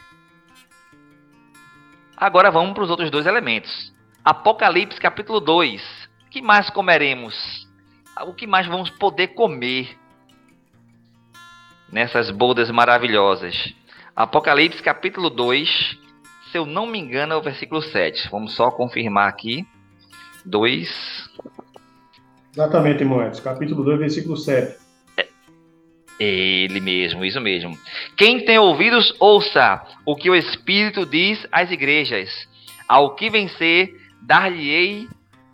Agora 2.16 2.50
vamos 2.50 2.74
para 2.74 2.84
os 2.84 2.90
outros 2.90 3.12
dois 3.12 3.25
elementos. 3.25 3.94
Apocalipse 4.24 5.00
capítulo 5.00 5.40
2. 5.40 5.82
O 6.25 6.30
que 6.30 6.42
mais 6.42 6.70
comeremos? 6.70 7.68
O 8.25 8.34
que 8.34 8.48
mais 8.48 8.66
vamos 8.68 8.90
poder 8.90 9.30
comer 9.30 9.98
nessas 11.92 12.32
bodas 12.32 12.72
maravilhosas? 12.72 13.74
Apocalipse 14.16 14.82
capítulo 14.82 15.30
2, 15.30 15.98
se 16.55 16.59
eu 16.59 16.65
não 16.65 16.88
me 16.88 16.97
engano, 16.97 17.33
é 17.33 17.35
o 17.35 17.41
versículo 17.41 17.81
7. 17.81 18.29
Vamos 18.31 18.53
só 18.53 18.71
confirmar 18.71 19.27
aqui. 19.27 19.67
2. 20.45 21.29
Exatamente, 22.53 23.03
Moedas. 23.03 23.41
Capítulo 23.41 23.83
2, 23.83 24.00
versículo 24.00 24.38
7. 24.38 24.77
Ele 26.17 26.79
mesmo, 26.79 27.25
isso 27.25 27.41
mesmo. 27.41 27.77
Quem 28.15 28.45
tem 28.45 28.57
ouvidos, 28.57 29.13
ouça 29.19 29.85
o 30.05 30.15
que 30.15 30.29
o 30.29 30.35
Espírito 30.35 31.05
diz 31.05 31.45
às 31.51 31.69
igrejas. 31.71 32.47
Ao 32.88 33.15
que 33.15 33.29
vencer, 33.29 33.93
dar-lhe-ei 34.21 35.09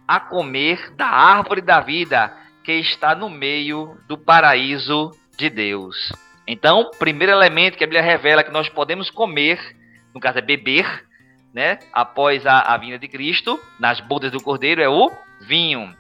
a 0.08 0.20
comer 0.20 0.94
da 0.96 1.08
árvore 1.08 1.62
da 1.62 1.80
vida 1.80 2.32
que 2.64 2.74
está 2.74 3.16
no 3.16 3.28
meio 3.28 3.98
do 4.08 4.20
paraíso 4.20 5.10
de 5.36 5.50
Deus. 5.50 6.12
Então, 6.46 6.92
primeiro 7.00 7.34
elemento 7.34 7.76
que 7.76 7.84
a 7.84 7.88
Bíblia 7.88 8.04
revela 8.04 8.44
que 8.44 8.52
nós 8.52 8.70
podemos 8.70 9.10
comer, 9.10 9.81
no 10.14 10.20
caso 10.20 10.40
é 10.40 10.42
beber, 10.42 11.06
né, 11.54 11.80
após 11.92 12.46
a, 12.46 12.60
a 12.60 12.78
vinda 12.78 12.98
de 12.98 13.08
Cristo, 13.08 13.60
nas 13.80 14.00
bodas 14.00 14.32
do 14.32 14.42
Cordeiro, 14.42 14.82
é 14.82 14.90
o 14.90 15.12
vinho. 15.42 15.94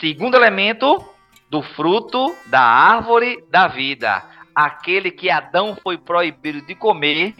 Segundo 0.00 0.36
elemento, 0.36 1.04
do 1.48 1.62
fruto 1.62 2.34
da 2.46 2.60
árvore 2.60 3.44
da 3.50 3.66
vida, 3.66 4.22
aquele 4.54 5.10
que 5.10 5.28
Adão 5.28 5.76
foi 5.82 5.98
proibido 5.98 6.62
de 6.62 6.74
comer, 6.74 7.34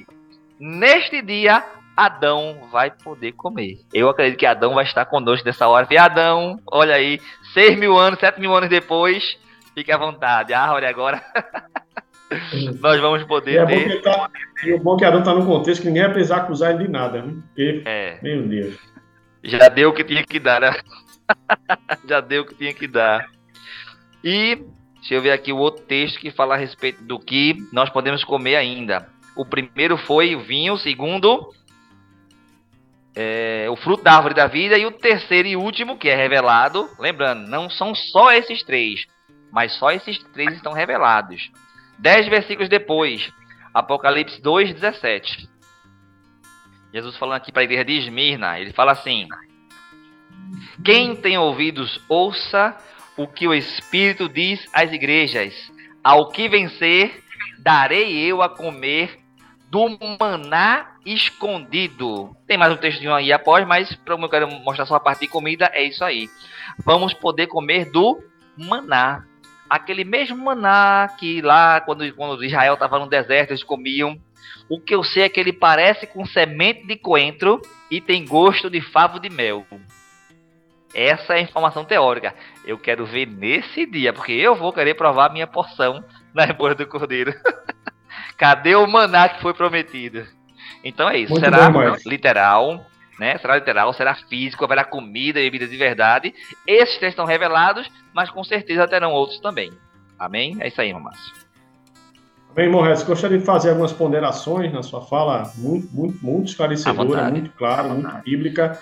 neste 0.59 1.23
dia 1.23 1.65
Adão 1.97 2.69
vai 2.73 2.91
poder 2.91 3.33
comer. 3.33 3.79
Eu 3.93 4.09
acredito 4.09 4.39
que 4.39 4.47
Adão 4.47 4.75
vai 4.75 4.85
estar 4.85 5.05
conosco 5.05 5.47
nessa 5.47 5.69
hora. 5.69 5.87
E 5.91 5.99
Adão, 5.99 6.59
olha 6.67 6.95
aí, 6.95 7.21
seis 7.53 7.79
mil 7.79 7.97
anos, 7.99 8.19
sete 8.19 8.41
mil 8.41 8.55
anos 8.55 8.69
depois, 8.69 9.39
fique 9.75 9.93
à 9.93 9.99
vontade. 9.99 10.53
A 10.53 10.63
árvore 10.63 10.87
agora. 10.87 11.23
Nós 12.81 13.01
vamos 13.01 13.25
poder 13.25 13.53
e 13.53 13.59
é 13.59 13.67
ter. 13.67 14.03
Tá, 14.03 14.31
e 14.65 14.73
o 14.73 14.79
bom 14.79 14.95
é 14.95 14.99
que 14.99 15.05
Adão 15.05 15.21
está 15.21 15.35
num 15.35 15.47
contexto 15.47 15.83
que 15.83 15.89
ninguém 15.89 16.05
vai 16.05 16.13
precisar 16.13 16.37
acusar 16.39 16.71
ele 16.71 16.85
de 16.85 16.91
nada, 16.91 17.23
né? 17.23 17.35
Porque, 17.49 17.83
é. 17.85 18.19
meu 18.23 18.47
Deus. 18.47 18.79
Já 19.43 19.69
deu 19.69 19.91
o 19.91 19.93
que 19.93 20.05
tinha 20.05 20.25
que 20.25 20.39
dar, 20.39 20.61
né? 20.61 20.73
Já 22.07 22.21
deu 22.21 22.43
o 22.43 22.47
que 22.47 22.55
tinha 22.55 22.73
que 22.73 22.87
dar. 22.87 23.27
E 24.23 24.63
deixa 24.95 25.15
eu 25.15 25.23
ver 25.23 25.33
aqui 25.33 25.53
o 25.53 25.57
outro 25.57 25.85
texto 25.85 26.21
que 26.21 26.31
fala 26.31 26.55
a 26.55 26.59
respeito 26.59 27.03
do 27.03 27.19
que 27.19 27.57
nós 27.73 27.91
podemos 27.91 28.23
comer 28.23 28.57
ainda. 28.57 29.09
O 29.37 29.45
primeiro 29.45 29.97
foi 29.97 30.37
o 30.37 30.41
vinho, 30.41 30.75
o 30.75 30.79
segundo 30.79 31.51
é, 33.15 33.67
o 33.69 33.77
fruto 33.77 34.05
da 34.05 34.13
árvore 34.13 34.35
da 34.35 34.47
vida 34.47 34.79
e 34.79 34.87
o 34.87 34.93
terceiro 34.93 35.49
e 35.49 35.57
último 35.57 35.99
que 35.99 36.09
é 36.09 36.15
revelado. 36.15 36.89
Lembrando, 36.99 37.49
não 37.49 37.69
são 37.69 37.95
só 37.95 38.33
esses 38.33 38.63
três, 38.63 39.05
mas 39.53 39.73
só 39.75 39.91
esses 39.91 40.19
três 40.33 40.55
estão 40.55 40.73
revelados. 40.73 41.51
Dez 42.01 42.27
versículos 42.29 42.71
depois, 42.71 43.31
Apocalipse 43.75 44.41
2, 44.41 44.73
17. 44.73 45.49
Jesus 46.95 47.17
falando 47.19 47.37
aqui 47.37 47.53
para 47.53 47.61
a 47.61 47.65
igreja 47.65 47.85
de 47.85 47.99
Esmirna, 47.99 48.59
ele 48.59 48.73
fala 48.73 48.93
assim: 48.93 49.29
Quem 50.83 51.15
tem 51.15 51.37
ouvidos, 51.37 52.01
ouça 52.09 52.75
o 53.19 53.27
que 53.27 53.47
o 53.47 53.53
Espírito 53.53 54.31
diz 54.31 54.67
às 54.73 54.91
igrejas: 54.91 55.55
Ao 56.03 56.31
que 56.31 56.49
vencer, 56.49 57.23
darei 57.59 58.19
eu 58.19 58.41
a 58.41 58.49
comer 58.49 59.19
do 59.69 59.87
maná 60.19 60.97
escondido. 61.05 62.35
Tem 62.47 62.57
mais 62.57 62.73
um 62.73 62.79
textinho 62.79 63.15
aí 63.15 63.31
após, 63.31 63.67
mas 63.67 63.95
como 64.07 64.25
eu 64.25 64.31
quero 64.31 64.51
mostrar 64.51 64.87
só 64.87 64.95
a 64.95 65.01
parte 65.01 65.21
de 65.21 65.29
comida, 65.29 65.71
é 65.75 65.85
isso 65.85 66.03
aí. 66.03 66.31
Vamos 66.83 67.13
poder 67.13 67.47
comer 67.47 67.91
do 67.91 68.25
maná. 68.57 69.27
Aquele 69.71 70.03
mesmo 70.03 70.37
maná 70.37 71.09
que 71.17 71.41
lá, 71.41 71.81
quando, 71.81 72.13
quando 72.15 72.45
Israel 72.45 72.75
estava 72.75 72.99
no 72.99 73.09
deserto, 73.09 73.53
eles 73.53 73.63
comiam. 73.63 74.21
O 74.69 74.81
que 74.81 74.93
eu 74.93 75.05
sei 75.05 75.23
é 75.23 75.29
que 75.29 75.39
ele 75.39 75.53
parece 75.53 76.09
com 76.09 76.27
semente 76.27 76.85
de 76.85 76.97
coentro 76.97 77.63
e 77.89 78.01
tem 78.01 78.25
gosto 78.25 78.69
de 78.69 78.81
favo 78.81 79.21
de 79.21 79.31
mel. 79.31 79.65
Essa 80.93 81.35
é 81.35 81.37
a 81.39 81.41
informação 81.41 81.85
teórica. 81.85 82.35
Eu 82.65 82.77
quero 82.77 83.07
ver 83.07 83.27
nesse 83.27 83.87
dia, 83.87 84.13
porque 84.13 84.33
eu 84.33 84.57
vou 84.57 84.73
querer 84.73 84.95
provar 84.95 85.31
a 85.31 85.33
minha 85.33 85.47
porção 85.47 86.05
na 86.35 86.53
boas 86.53 86.77
do 86.77 86.87
cordeiro. 86.87 87.33
Cadê 88.37 88.75
o 88.75 88.87
maná 88.89 89.29
que 89.29 89.41
foi 89.41 89.55
prometido? 89.55 90.27
Então 90.83 91.09
é 91.09 91.19
isso. 91.19 91.33
Muito 91.33 91.45
será 91.45 91.71
bom, 91.71 91.81
literal, 92.07 92.85
né? 93.21 93.37
Será 93.39 93.57
literal, 93.57 93.93
será 93.93 94.15
físico, 94.15 94.65
haverá 94.65 94.83
comida 94.83 95.39
e 95.39 95.45
bebidas 95.45 95.71
de 95.71 95.77
verdade. 95.77 96.35
Esses 96.67 96.97
três 96.97 97.13
estão 97.13 97.27
revelados, 97.27 97.89
mas 98.15 98.31
com 98.31 98.43
certeza 98.43 98.89
terão 98.89 99.13
outros 99.13 99.39
também. 99.41 99.71
Amém? 100.19 100.57
É 100.59 100.69
isso 100.69 100.81
aí, 100.81 100.93
Márcio. 100.93 101.35
Bem, 102.55 102.69
Morres, 102.69 103.03
gostaria 103.03 103.39
de 103.39 103.45
fazer 103.45 103.71
algumas 103.71 103.93
ponderações 103.93 104.73
na 104.73 104.83
sua 104.83 105.03
fala, 105.03 105.53
muito, 105.57 105.87
muito, 105.95 106.19
muito 106.25 106.49
esclarecedora, 106.49 107.31
muito 107.31 107.51
clara, 107.51 107.89
muito 107.89 108.11
bíblica. 108.25 108.81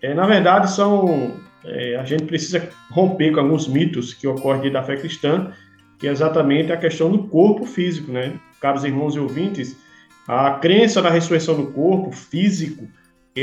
É, 0.00 0.14
na 0.14 0.26
verdade, 0.26 0.70
são 0.70 1.34
é, 1.64 1.96
a 1.96 2.04
gente 2.04 2.24
precisa 2.24 2.68
romper 2.90 3.32
com 3.32 3.40
alguns 3.40 3.66
mitos 3.66 4.14
que 4.14 4.28
ocorrem 4.28 4.70
da 4.70 4.82
fé 4.82 4.96
cristã, 4.96 5.52
que 5.98 6.06
é 6.06 6.10
exatamente 6.10 6.70
a 6.72 6.76
questão 6.76 7.10
do 7.10 7.24
corpo 7.24 7.66
físico, 7.66 8.12
né? 8.12 8.34
Caros 8.60 8.84
irmãos 8.84 9.16
e 9.16 9.18
ouvintes, 9.18 9.76
a 10.28 10.52
crença 10.52 11.02
na 11.02 11.10
ressurreição 11.10 11.56
do 11.56 11.72
corpo 11.72 12.12
físico 12.12 12.86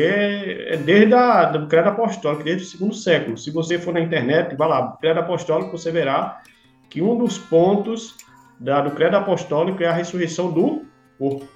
é, 0.02 0.74
é 0.74 0.78
desde 0.78 1.14
a, 1.14 1.46
do 1.46 1.68
credo 1.68 1.90
apostólico, 1.90 2.44
desde 2.44 2.64
o 2.64 2.68
segundo 2.68 2.96
século. 2.96 3.38
Se 3.38 3.52
você 3.52 3.78
for 3.78 3.94
na 3.94 4.02
internet, 4.02 4.56
vá 4.56 4.68
lá, 4.68 4.98
credo 5.00 5.20
apostólico, 5.20 5.78
você 5.78 5.92
verá 5.92 6.42
que 6.90 7.02
um 7.02 7.18
dos 7.18 7.38
pontos 7.38 8.16
da, 8.60 8.82
do 8.82 8.92
credo 8.92 9.18
apostólico 9.18 9.84
é 9.84 9.88
a 9.88 9.94
ressurreição 9.94 10.52
do 10.52 10.86
corpo. 11.18 11.48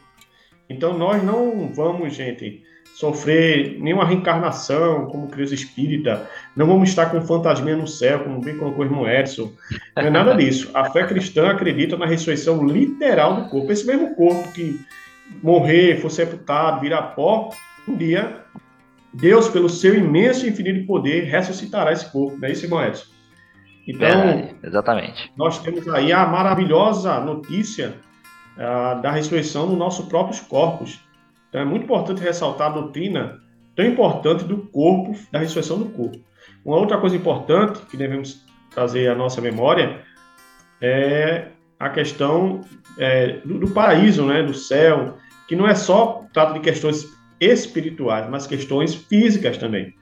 Então 0.69 0.97
nós 0.97 1.23
não 1.23 1.71
vamos, 1.73 2.13
gente, 2.13 2.61
sofrer 2.99 3.79
nenhuma 3.79 4.05
reencarnação 4.05 5.05
como 5.07 5.29
criança 5.29 5.53
espírita, 5.53 6.29
não 6.55 6.67
vamos 6.67 6.89
estar 6.89 7.05
com 7.07 7.21
fantasminha 7.21 7.77
no 7.77 7.87
céu, 7.87 8.19
como 8.19 8.41
bem 8.41 8.57
colocou 8.57 8.83
o 8.83 8.87
irmão 8.87 9.09
Edson. 9.09 9.51
Não 9.95 10.03
é 10.03 10.09
nada 10.09 10.35
disso. 10.35 10.69
A 10.73 10.89
fé 10.91 11.07
cristã 11.07 11.49
acredita 11.49 11.95
na 11.95 12.05
ressurreição 12.05 12.65
literal 12.67 13.35
do 13.35 13.49
corpo. 13.49 13.71
Esse 13.71 13.87
mesmo 13.87 14.13
corpo 14.15 14.51
que 14.51 14.79
morrer, 15.41 16.01
for 16.01 16.11
sepultado, 16.11 16.81
virar 16.81 17.01
pó, 17.13 17.51
um 17.89 17.97
dia 17.97 18.43
Deus, 19.13 19.49
pelo 19.49 19.69
seu 19.69 19.95
imenso 19.95 20.45
e 20.45 20.49
infinito 20.49 20.85
poder, 20.85 21.23
ressuscitará 21.25 21.91
esse 21.91 22.11
corpo. 22.11 22.37
Não 22.37 22.47
é 22.47 22.51
isso, 22.51 22.65
irmão 22.65 22.83
Edson? 22.83 23.05
Então, 23.87 24.49
exatamente. 24.63 25.31
Nós 25.35 25.57
temos 25.59 25.87
aí 25.87 26.13
a 26.13 26.27
maravilhosa 26.27 27.19
notícia 27.19 27.95
uh, 28.55 29.01
da 29.01 29.11
ressurreição 29.11 29.65
nos 29.65 29.77
nossos 29.77 30.05
próprios 30.05 30.39
corpos. 30.39 30.99
Então 31.49 31.61
é 31.61 31.65
muito 31.65 31.85
importante 31.85 32.21
ressaltar 32.21 32.67
a 32.67 32.73
doutrina 32.73 33.39
tão 33.75 33.85
importante 33.85 34.43
do 34.43 34.57
corpo, 34.67 35.17
da 35.31 35.39
ressurreição 35.39 35.79
do 35.79 35.85
corpo. 35.85 36.19
Uma 36.63 36.77
outra 36.77 36.99
coisa 36.99 37.15
importante 37.15 37.79
que 37.87 37.97
devemos 37.97 38.45
trazer 38.69 39.09
à 39.09 39.15
nossa 39.15 39.41
memória 39.41 40.01
é 40.79 41.47
a 41.79 41.89
questão 41.89 42.61
é, 42.97 43.39
do, 43.43 43.57
do, 43.59 43.71
paraíso, 43.71 44.25
né, 44.25 44.43
do 44.43 44.53
céu, 44.53 45.17
que 45.47 45.55
não 45.55 45.67
é 45.67 45.73
só 45.73 46.25
trata 46.31 46.53
de 46.53 46.59
questões 46.59 47.18
espirituais, 47.39 48.29
mas 48.29 48.47
questões 48.47 48.95
físicas 48.95 49.57
também. 49.57 49.93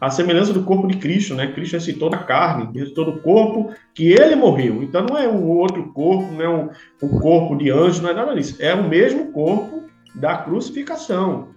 A 0.00 0.08
semelhança 0.08 0.52
do 0.52 0.62
corpo 0.62 0.86
de 0.86 0.96
Cristo, 0.96 1.34
né? 1.34 1.52
Cristo 1.52 1.74
ressuscitou 1.74 2.08
da 2.08 2.18
carne, 2.18 2.70
ressuscitou 2.72 3.04
do 3.04 3.20
corpo 3.20 3.74
que 3.94 4.12
ele 4.12 4.34
morreu. 4.34 4.82
Então 4.82 5.04
não 5.04 5.18
é 5.18 5.28
um 5.28 5.46
outro 5.46 5.92
corpo, 5.92 6.32
não 6.32 6.42
é 6.42 6.48
um, 6.48 6.70
um 7.02 7.20
corpo 7.20 7.54
de 7.56 7.70
anjo, 7.70 8.02
não 8.02 8.08
é 8.08 8.14
nada 8.14 8.34
disso. 8.34 8.56
É 8.60 8.74
o 8.74 8.88
mesmo 8.88 9.30
corpo 9.30 9.84
da 10.14 10.38
crucificação. 10.38 11.48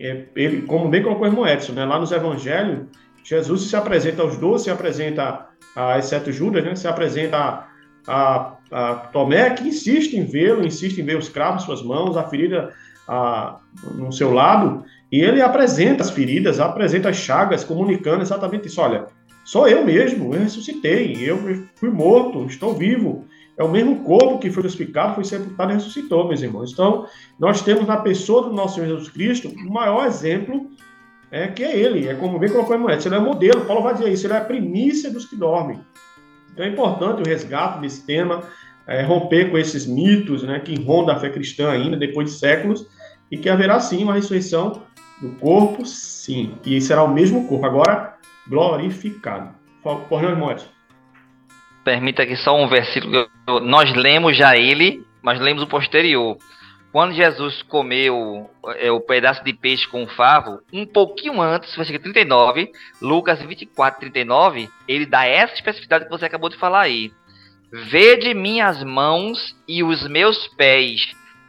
É, 0.00 0.24
ele, 0.34 0.62
como 0.62 0.88
bem 0.88 1.02
colocou 1.02 1.24
o 1.24 1.28
irmão 1.28 1.46
Edson, 1.46 1.72
né, 1.72 1.84
lá 1.84 1.98
nos 1.98 2.10
evangelhos, 2.12 2.86
Jesus 3.22 3.62
se 3.68 3.76
apresenta 3.76 4.22
aos 4.22 4.38
doze, 4.38 4.64
se 4.64 4.70
apresenta 4.70 5.46
a, 5.76 5.98
exceto 5.98 6.32
Judas, 6.32 6.64
né, 6.64 6.74
se 6.74 6.88
apresenta 6.88 7.36
a, 7.36 7.68
a, 8.08 8.54
a 8.70 8.94
Tomé, 8.94 9.50
que 9.50 9.68
insiste 9.68 10.14
em 10.14 10.24
vê-lo, 10.24 10.66
insiste 10.66 10.98
em 10.98 11.04
ver 11.04 11.18
os 11.18 11.28
cravos, 11.28 11.62
suas 11.62 11.82
mãos, 11.82 12.16
a 12.16 12.24
ferida 12.24 12.72
a, 13.08 13.58
no 13.94 14.12
seu 14.12 14.32
lado, 14.32 14.84
e 15.10 15.20
ele 15.20 15.42
apresenta 15.42 16.02
as 16.02 16.10
feridas, 16.10 16.60
apresenta 16.60 17.10
as 17.10 17.16
chagas, 17.16 17.64
comunicando 17.64 18.22
exatamente 18.22 18.68
isso. 18.68 18.80
Olha, 18.80 19.06
sou 19.44 19.68
eu 19.68 19.84
mesmo, 19.84 20.34
eu 20.34 20.40
ressuscitei, 20.40 21.16
eu 21.20 21.38
fui 21.74 21.90
morto, 21.90 22.46
estou 22.46 22.74
vivo. 22.74 23.24
É 23.58 23.62
o 23.62 23.70
mesmo 23.70 24.02
corpo 24.02 24.38
que 24.38 24.50
foi 24.50 24.62
crucificado, 24.62 25.14
foi 25.14 25.24
sepultado 25.24 25.72
e 25.72 25.74
ressuscitou, 25.74 26.26
meus 26.26 26.40
irmãos. 26.40 26.72
Então, 26.72 27.06
nós 27.38 27.60
temos 27.60 27.86
na 27.86 27.98
pessoa 27.98 28.42
do 28.42 28.52
nosso 28.52 28.76
Senhor 28.76 28.86
Jesus 28.86 29.10
Cristo 29.10 29.48
o 29.48 29.72
maior 29.72 30.06
exemplo 30.06 30.70
é, 31.30 31.48
que 31.48 31.62
é 31.62 31.76
ele. 31.76 32.08
É 32.08 32.14
como 32.14 32.38
bem 32.38 32.50
colocou 32.50 32.76
a 32.76 32.78
mulher. 32.78 32.98
Ele 33.04 33.14
é 33.14 33.18
modelo, 33.18 33.64
Paulo 33.66 33.82
vai 33.82 33.94
dizer 33.94 34.10
isso, 34.10 34.26
ele 34.26 34.34
é 34.34 34.38
a 34.38 34.44
primícia 34.44 35.10
dos 35.10 35.26
que 35.26 35.36
dormem. 35.36 35.80
Então 36.52 36.64
é 36.64 36.68
importante 36.68 37.22
o 37.22 37.26
resgate 37.26 37.80
desse 37.80 38.04
tema, 38.04 38.42
é, 38.86 39.02
romper 39.02 39.50
com 39.50 39.58
esses 39.58 39.86
mitos 39.86 40.42
né, 40.42 40.60
que 40.60 40.74
rondam 40.82 41.14
a 41.14 41.18
fé 41.18 41.28
cristã 41.28 41.70
ainda, 41.70 41.96
depois 41.96 42.30
de 42.30 42.38
séculos, 42.38 42.86
e 43.30 43.36
que 43.36 43.48
haverá 43.48 43.80
sim 43.80 44.02
uma 44.02 44.14
ressurreição 44.14 44.82
do 45.20 45.30
corpo, 45.36 45.86
sim. 45.86 46.54
E 46.64 46.80
será 46.80 47.02
o 47.02 47.12
mesmo 47.12 47.46
corpo, 47.48 47.64
agora 47.64 48.14
glorificado. 48.46 49.54
Por 49.82 50.22
não, 50.22 50.30
irmãos? 50.30 50.68
Permita 51.84 52.26
que 52.26 52.36
só 52.36 52.56
um 52.56 52.68
versículo. 52.68 53.28
Nós 53.62 53.92
lemos 53.94 54.36
já 54.36 54.56
ele, 54.56 55.04
mas 55.20 55.40
lemos 55.40 55.62
o 55.62 55.66
posterior. 55.66 56.36
Quando 56.92 57.14
Jesus 57.14 57.62
comeu 57.62 58.50
é, 58.76 58.92
o 58.92 59.00
pedaço 59.00 59.42
de 59.42 59.54
peixe 59.54 59.88
com 59.88 60.04
o 60.04 60.08
favo, 60.08 60.60
um 60.70 60.84
pouquinho 60.84 61.40
antes, 61.40 61.74
versículo 61.74 62.02
39, 62.02 62.70
Lucas 63.00 63.40
24, 63.40 63.98
39, 63.98 64.68
ele 64.86 65.06
dá 65.06 65.24
essa 65.24 65.54
especificidade 65.54 66.04
que 66.04 66.10
você 66.10 66.26
acabou 66.26 66.50
de 66.50 66.58
falar 66.58 66.82
aí. 66.82 67.10
Vede 67.72 68.34
minhas 68.34 68.84
mãos 68.84 69.56
e 69.66 69.82
os 69.82 70.06
meus 70.06 70.46
pés, 70.48 71.00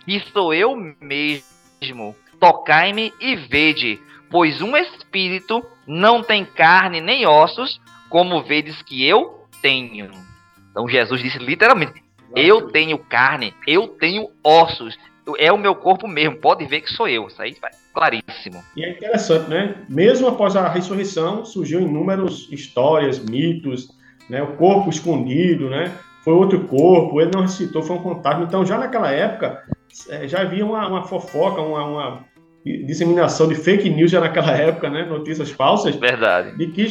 que 0.06 0.22
sou 0.32 0.54
eu 0.54 0.74
mesmo. 1.02 2.16
Tocai-me 2.40 3.12
e 3.20 3.36
vede, 3.36 4.00
pois 4.32 4.62
um 4.62 4.78
espírito 4.78 5.62
não 5.86 6.24
tem 6.24 6.46
carne 6.46 7.02
nem 7.02 7.28
ossos, 7.28 7.78
como 8.10 8.42
vedes 8.42 8.82
que 8.84 9.06
eu 9.06 9.46
tenho. 9.62 10.12
Então 10.72 10.88
Jesus 10.88 11.22
disse 11.22 11.40
literalmente: 11.40 12.02
Eu 12.34 12.72
tenho 12.72 12.98
carne, 12.98 13.54
eu 13.68 13.90
tenho 13.90 14.30
ossos, 14.42 14.98
é 15.38 15.52
o 15.52 15.58
meu 15.58 15.76
corpo 15.76 16.08
mesmo, 16.08 16.38
pode 16.38 16.66
ver 16.66 16.82
que 16.82 16.92
sou 16.92 17.06
eu. 17.06 17.28
Isso 17.28 17.42
aí 17.42 17.54
claríssimo. 17.94 18.64
E 18.78 18.86
é 18.86 18.92
interessante, 18.92 19.50
né? 19.50 19.84
Mesmo 19.90 20.30
após 20.30 20.56
a 20.56 20.70
ressurreição, 20.70 21.44
surgiu 21.44 21.82
inúmeras 21.82 22.48
histórias, 22.50 23.20
mitos, 23.20 23.90
né? 24.30 24.42
O 24.42 24.56
corpo 24.56 24.90
escondido, 24.90 25.70
né? 25.70 25.94
Foi 26.24 26.34
outro 26.34 26.62
corpo, 26.62 27.20
ele 27.20 27.32
não 27.34 27.42
ressuscitou, 27.42 27.84
foi 27.84 27.98
um 27.98 28.02
contágio. 28.02 28.46
Então, 28.46 28.66
já 28.66 28.78
naquela 28.78 29.12
época, 29.12 29.64
é, 30.10 30.28
já 30.28 30.42
havia 30.42 30.66
uma, 30.66 30.88
uma 30.88 31.04
fofoca, 31.04 31.62
uma, 31.62 31.86
uma, 31.86 32.26
disseminação 32.66 33.48
de 33.48 33.56
fake 33.56 33.90
news 33.90 34.10
já 34.10 34.22
naquela 34.22 34.52
época, 34.56 34.90
né? 34.90 35.06
Notícias 35.06 35.52
falsas. 35.52 35.96
Verdade. 35.96 36.58
De 36.58 36.68
que 36.68 36.88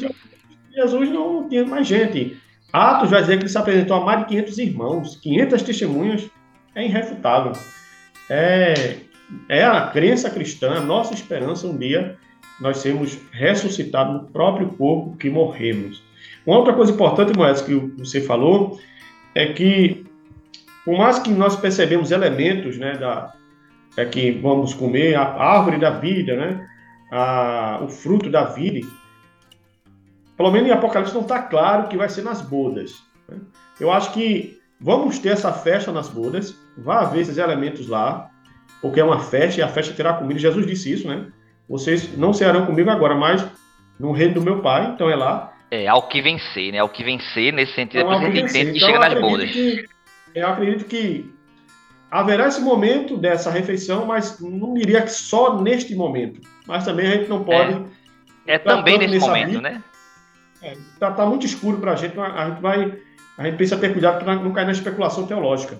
Jesus 0.74 1.10
não 1.10 1.48
tinha 1.48 1.64
mais 1.64 1.86
gente. 1.86 2.36
Atos 2.72 3.10
vai 3.10 3.20
dizer 3.20 3.36
que 3.36 3.42
ele 3.44 3.50
se 3.50 3.58
apresentou 3.58 3.96
a 3.96 4.04
mais 4.04 4.20
de 4.20 4.26
500 4.26 4.58
irmãos, 4.58 5.16
500 5.16 5.62
testemunhas, 5.62 6.30
é 6.74 6.84
irrefutável. 6.84 7.52
É, 8.30 8.96
é 9.48 9.64
a 9.64 9.88
crença 9.88 10.30
cristã, 10.30 10.74
a 10.74 10.80
nossa 10.80 11.12
esperança 11.12 11.66
um 11.66 11.76
dia 11.76 12.16
nós 12.60 12.78
sermos 12.78 13.18
ressuscitados 13.32 14.14
no 14.14 14.28
próprio 14.28 14.68
corpo 14.68 15.16
que 15.16 15.28
morremos. 15.28 16.02
Uma 16.46 16.58
outra 16.58 16.72
coisa 16.72 16.92
importante, 16.92 17.36
Moedas, 17.36 17.62
que 17.62 17.74
você 17.74 18.20
falou, 18.20 18.78
é 19.34 19.52
que 19.52 20.04
por 20.84 20.98
mais 20.98 21.18
que 21.18 21.30
nós 21.30 21.56
percebemos 21.56 22.10
elementos, 22.10 22.76
né, 22.76 22.96
da, 22.96 23.32
é 23.96 24.04
que 24.04 24.32
vamos 24.32 24.74
comer 24.74 25.14
a 25.14 25.22
árvore 25.22 25.78
da 25.78 25.90
vida, 25.90 26.36
né, 26.36 26.68
a, 27.10 27.80
o 27.82 27.88
fruto 27.88 28.28
da 28.30 28.44
vida, 28.44 28.86
pelo 30.36 30.50
menos 30.50 30.68
em 30.68 30.72
Apocalipse 30.72 31.14
não 31.14 31.22
está 31.22 31.40
claro 31.40 31.88
que 31.88 31.96
vai 31.96 32.08
ser 32.08 32.22
nas 32.22 32.42
bodas. 32.42 33.02
Né? 33.28 33.38
Eu 33.78 33.92
acho 33.92 34.12
que 34.12 34.58
vamos 34.80 35.18
ter 35.18 35.30
essa 35.30 35.52
festa 35.52 35.92
nas 35.92 36.08
bodas, 36.08 36.56
vai 36.76 36.98
haver 36.98 37.20
esses 37.20 37.38
elementos 37.38 37.86
lá, 37.86 38.30
porque 38.80 38.98
é 38.98 39.04
uma 39.04 39.20
festa 39.20 39.60
e 39.60 39.62
a 39.62 39.68
festa 39.68 39.94
terá 39.94 40.14
comida. 40.14 40.40
Jesus 40.40 40.66
disse 40.66 40.92
isso, 40.92 41.06
né? 41.06 41.26
Vocês 41.68 42.16
não 42.18 42.32
serão 42.32 42.66
comigo 42.66 42.90
agora, 42.90 43.14
mas 43.14 43.46
no 44.00 44.10
reino 44.10 44.34
do 44.34 44.42
meu 44.42 44.60
pai, 44.60 44.90
então 44.92 45.08
é 45.08 45.14
lá. 45.14 45.51
É, 45.72 45.88
ao 45.88 46.06
que 46.06 46.20
vencer, 46.20 46.70
né? 46.70 46.80
Ao 46.80 46.88
que 46.90 47.02
vencer, 47.02 47.50
nesse 47.50 47.72
sentido, 47.72 48.00
então, 48.00 48.12
é 48.12 48.20
por 48.20 48.30
que 48.30 48.42
que 48.42 48.58
então, 48.58 48.74
chega 48.74 48.98
nas 48.98 49.18
bodas. 49.18 49.50
Que, 49.50 49.88
eu 50.34 50.46
acredito 50.46 50.84
que 50.84 51.32
haverá 52.10 52.46
esse 52.46 52.60
momento 52.60 53.16
dessa 53.16 53.50
refeição, 53.50 54.04
mas 54.04 54.38
não 54.38 54.74
diria 54.74 55.00
que 55.00 55.10
só 55.10 55.62
neste 55.62 55.94
momento. 55.94 56.42
Mas 56.66 56.84
também 56.84 57.06
a 57.06 57.10
gente 57.12 57.30
não 57.30 57.42
pode. 57.42 57.86
É, 58.46 58.56
é 58.56 58.58
também 58.58 58.98
nesse 58.98 59.18
momento, 59.18 59.48
vida. 59.48 59.60
né? 59.62 59.82
É, 60.60 60.76
tá, 61.00 61.10
tá, 61.10 61.24
muito 61.24 61.46
escuro 61.46 61.78
para 61.78 61.92
a 61.92 61.96
gente, 61.96 62.20
a 62.20 62.50
gente 62.50 62.60
vai, 62.60 62.98
a 63.38 63.44
gente 63.44 63.56
precisa 63.56 63.80
ter 63.80 63.92
cuidado 63.92 64.22
para 64.22 64.34
não 64.34 64.52
cair 64.52 64.66
na 64.66 64.72
especulação 64.72 65.26
teológica. 65.26 65.78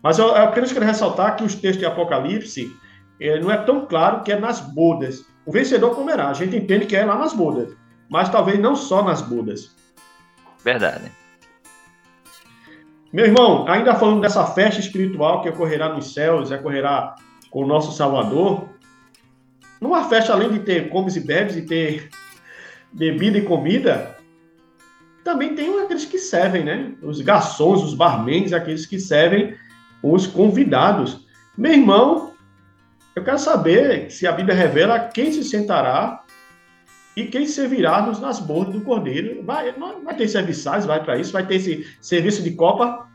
Mas 0.00 0.20
eu, 0.20 0.28
eu 0.28 0.36
apenas 0.36 0.72
quero 0.72 0.84
ressaltar 0.84 1.34
que 1.34 1.42
os 1.42 1.56
textos 1.56 1.80
de 1.80 1.86
Apocalipse 1.86 2.76
é, 3.20 3.40
não 3.40 3.50
é 3.50 3.56
tão 3.56 3.86
claro 3.86 4.22
que 4.22 4.30
é 4.30 4.38
nas 4.38 4.60
bodas. 4.60 5.26
O 5.44 5.50
vencedor 5.50 5.96
comerá. 5.96 6.28
A 6.28 6.32
gente 6.32 6.54
entende 6.54 6.86
que 6.86 6.94
é 6.94 7.04
lá 7.04 7.18
nas 7.18 7.32
bodas, 7.32 7.74
mas 8.12 8.28
talvez 8.28 8.58
não 8.60 8.76
só 8.76 9.02
nas 9.02 9.22
bodas. 9.22 9.74
Verdade. 10.62 11.10
Meu 13.10 13.24
irmão, 13.24 13.66
ainda 13.66 13.94
falando 13.94 14.20
dessa 14.20 14.44
festa 14.48 14.80
espiritual 14.80 15.40
que 15.40 15.48
ocorrerá 15.48 15.88
nos 15.88 16.12
céus, 16.12 16.50
ocorrerá 16.50 17.14
com 17.50 17.64
o 17.64 17.66
nosso 17.66 17.96
Salvador, 17.96 18.68
numa 19.80 20.10
festa, 20.10 20.34
além 20.34 20.50
de 20.50 20.58
ter 20.58 20.90
comes 20.90 21.16
e 21.16 21.20
bebes 21.20 21.56
e 21.56 21.62
ter 21.62 22.10
bebida 22.92 23.38
e 23.38 23.46
comida, 23.46 24.14
também 25.24 25.54
tem 25.54 25.80
aqueles 25.80 26.04
que 26.04 26.18
servem, 26.18 26.64
né? 26.64 26.92
Os 27.00 27.18
garçons, 27.22 27.82
os 27.82 27.94
barmans, 27.94 28.52
aqueles 28.52 28.84
que 28.84 29.00
servem 29.00 29.56
os 30.02 30.26
convidados. 30.26 31.26
Meu 31.56 31.72
irmão, 31.72 32.34
eu 33.16 33.24
quero 33.24 33.38
saber 33.38 34.10
se 34.10 34.26
a 34.26 34.32
Bíblia 34.32 34.54
revela 34.54 35.00
quem 35.00 35.32
se 35.32 35.42
sentará 35.42 36.21
e 37.16 37.26
quem 37.26 37.46
servirá 37.46 38.02
nos, 38.02 38.20
nas 38.20 38.40
bordas 38.40 38.74
do 38.74 38.80
cordeiro. 38.82 39.42
Vai, 39.44 39.72
vai 39.72 40.16
ter 40.16 40.28
serviçais, 40.28 40.86
vai 40.86 41.02
para 41.02 41.18
isso, 41.18 41.32
vai 41.32 41.46
ter 41.46 41.56
esse 41.56 41.96
serviço 42.00 42.42
de 42.42 42.52
copa. 42.52 43.08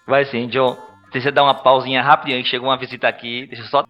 vai 0.07 0.25
sim, 0.27 0.47
John. 0.49 0.77
Deixa 1.13 1.29
eu 1.29 1.33
dar 1.33 1.45
uma 1.45 1.55
pausinha 1.55 2.03
rapidinho 2.03 2.43
que 2.43 2.49
chegou 2.49 2.69
uma 2.69 2.79
visita 2.79 3.09
aqui. 3.09 3.47
Deixa 3.47 3.63
eu 3.63 3.67
só. 3.67 3.85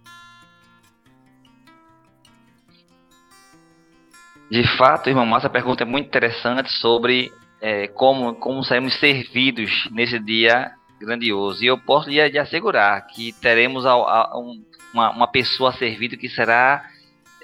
De 4.51 4.77
fato, 4.77 5.09
irmão 5.09 5.27
Massa, 5.27 5.47
a 5.47 5.51
pergunta 5.51 5.83
é 5.83 5.87
muito 5.87 6.07
interessante 6.07 6.71
sobre 6.71 7.33
é, 7.61 7.89
como, 7.89 8.35
como 8.35 8.63
seremos 8.63 8.95
servidos 9.01 9.89
nesse 9.91 10.19
dia 10.19 10.73
grandioso. 11.01 11.65
E 11.65 11.67
eu 11.67 11.79
posso 11.79 12.09
lhe, 12.09 12.29
lhe 12.29 12.39
assegurar 12.39 13.07
que 13.07 13.33
teremos 13.41 13.87
a, 13.87 13.93
a, 13.93 14.39
um, 14.39 14.63
uma, 14.93 15.11
uma, 15.11 15.27
pessoa 15.27 15.73
servida 15.73 16.17
que 16.17 16.29
será 16.29 16.85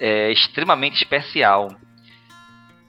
é, 0.01 0.31
extremamente 0.31 0.95
especial. 0.95 1.67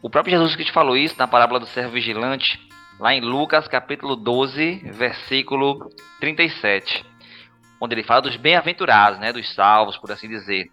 O 0.01 0.09
próprio 0.09 0.33
Jesus 0.33 0.57
Cristo 0.57 0.73
falou 0.73 0.97
isso 0.97 1.15
na 1.19 1.29
parábola 1.29 1.61
do 1.61 1.67
servo 1.67 1.93
vigilante, 1.93 2.59
lá 2.99 3.15
em 3.15 3.21
Lucas 3.21 3.69
capítulo 3.69 4.17
12, 4.17 4.91
versículo 4.95 5.91
37, 6.19 7.05
onde 7.79 7.95
ele 7.95 8.03
fala 8.03 8.23
dos 8.23 8.37
bem-aventurados, 8.37 9.21
né, 9.21 9.31
dos 9.31 9.55
salvos, 9.55 9.99
por 9.99 10.11
assim 10.11 10.27
dizer. 10.27 10.73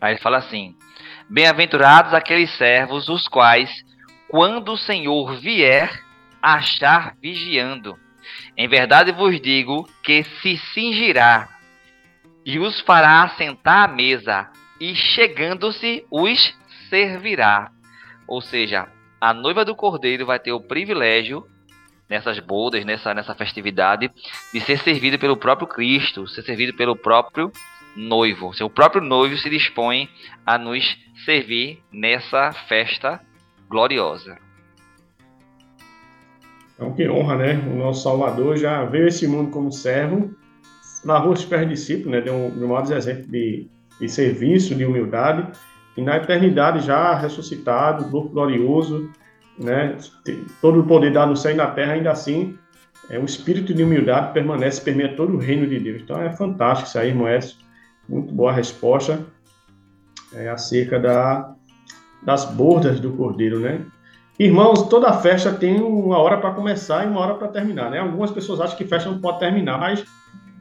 Aí 0.00 0.14
ele 0.14 0.20
fala 0.20 0.38
assim: 0.38 0.76
Bem-aventurados 1.30 2.12
aqueles 2.12 2.50
servos 2.56 3.08
os 3.08 3.28
quais, 3.28 3.70
quando 4.28 4.72
o 4.72 4.78
Senhor 4.78 5.36
vier, 5.36 6.04
achar 6.42 7.14
vigiando. 7.22 7.96
Em 8.56 8.68
verdade 8.68 9.12
vos 9.12 9.40
digo 9.40 9.88
que 10.02 10.24
se 10.24 10.58
cingirá 10.74 11.48
e 12.44 12.58
os 12.58 12.80
fará 12.80 13.22
assentar 13.22 13.84
à 13.84 13.88
mesa, 13.88 14.50
e 14.80 14.94
chegando-se 14.94 16.04
os 16.10 16.54
servirá. 16.88 17.70
Ou 18.26 18.40
seja, 18.40 18.88
a 19.20 19.32
noiva 19.32 19.64
do 19.64 19.74
cordeiro 19.74 20.26
vai 20.26 20.38
ter 20.38 20.52
o 20.52 20.60
privilégio 20.60 21.46
nessas 22.08 22.38
bodas, 22.38 22.84
nessa, 22.84 23.12
nessa 23.12 23.34
festividade, 23.34 24.10
de 24.52 24.60
ser 24.60 24.78
servido 24.78 25.18
pelo 25.18 25.36
próprio 25.36 25.66
Cristo, 25.66 26.26
ser 26.28 26.42
servido 26.42 26.74
pelo 26.76 26.96
próprio 26.96 27.50
noivo. 27.96 28.52
O 28.60 28.70
próprio 28.70 29.02
noivo 29.02 29.36
se 29.36 29.50
dispõe 29.50 30.08
a 30.44 30.58
nos 30.58 30.96
servir 31.24 31.82
nessa 31.90 32.52
festa 32.68 33.20
gloriosa. 33.68 34.38
Então, 36.74 36.92
que 36.92 37.08
honra, 37.08 37.36
né? 37.36 37.54
O 37.72 37.76
nosso 37.76 38.02
Salvador 38.02 38.56
já 38.56 38.84
veio 38.84 39.08
esse 39.08 39.26
mundo 39.26 39.50
como 39.50 39.72
servo, 39.72 40.30
narrou 41.04 41.32
os 41.32 41.44
pés 41.44 41.66
discípulos, 41.68 42.12
né? 42.12 42.20
Deu 42.20 42.34
um, 42.34 42.68
maior 42.68 42.84
exemplo 42.92 43.26
de, 43.28 43.66
de 44.00 44.08
serviço, 44.08 44.74
de 44.74 44.84
humildade, 44.84 45.46
e 45.96 46.02
na 46.02 46.16
eternidade 46.16 46.84
já 46.84 47.14
ressuscitado, 47.14 48.04
glorioso, 48.04 49.10
né? 49.58 49.96
Todo 50.60 50.80
o 50.80 50.86
poder 50.86 51.12
dado 51.12 51.30
no 51.30 51.36
céu 51.36 51.52
e 51.52 51.54
na 51.54 51.68
terra, 51.68 51.94
ainda 51.94 52.10
assim, 52.10 52.58
é 53.08 53.18
um 53.18 53.24
espírito 53.24 53.72
de 53.72 53.82
humildade 53.82 54.32
permanece, 54.32 54.80
permeia 54.80 55.16
todo 55.16 55.34
o 55.34 55.38
reino 55.38 55.66
de 55.66 55.78
Deus. 55.78 56.02
Então 56.02 56.20
é 56.20 56.30
fantástico 56.30 56.88
isso 56.88 56.98
aí, 56.98 57.08
irmão. 57.08 57.26
Muito 58.08 58.32
boa 58.32 58.52
resposta 58.52 59.24
é, 60.34 60.48
acerca 60.48 60.98
da, 60.98 61.54
das 62.22 62.44
bordas 62.44 63.00
do 63.00 63.12
cordeiro, 63.12 63.58
né? 63.60 63.80
Irmãos, 64.38 64.82
toda 64.88 65.12
festa 65.14 65.50
tem 65.50 65.80
uma 65.80 66.18
hora 66.18 66.36
para 66.36 66.52
começar 66.52 67.04
e 67.04 67.08
uma 67.08 67.20
hora 67.20 67.34
para 67.34 67.48
terminar, 67.48 67.90
né? 67.90 67.98
Algumas 67.98 68.30
pessoas 68.30 68.60
acham 68.60 68.76
que 68.76 68.84
festa 68.84 69.10
não 69.10 69.18
pode 69.18 69.38
terminar, 69.38 69.78
mas 69.78 70.04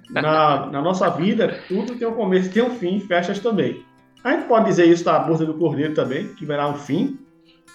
na, 0.10 0.68
na 0.68 0.82
nossa 0.82 1.10
vida, 1.10 1.62
tudo 1.68 1.96
tem 1.96 2.08
um 2.08 2.14
começo, 2.14 2.52
tem 2.52 2.64
um 2.64 2.72
fim, 2.72 3.00
festas 3.00 3.40
também. 3.40 3.84
A 4.24 4.32
gente 4.32 4.48
pode 4.48 4.66
dizer 4.66 4.88
isso 4.88 5.06
da 5.06 5.20
borda 5.20 5.46
do 5.46 5.54
cordeiro 5.54 5.94
também, 5.94 6.34
que 6.34 6.46
verá 6.46 6.68
um 6.68 6.76
fim 6.76 7.20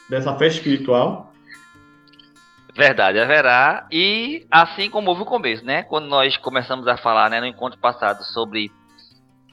dessa 0.09 0.35
festa 0.37 0.59
espiritual. 0.59 1.33
Verdade, 2.77 3.19
haverá. 3.19 3.87
E 3.91 4.47
assim 4.51 4.91
como 4.91 5.11
houve 5.11 5.23
o 5.23 5.27
começo, 5.27 5.65
né? 5.65 5.83
Quando 5.83 6.07
nós 6.07 6.37
começamos 6.37 6.87
a 6.89 6.97
falar 6.97 7.31
né, 7.31 7.41
no 7.41 7.47
encontro 7.47 7.79
passado 7.79 8.25
sobre, 8.25 8.71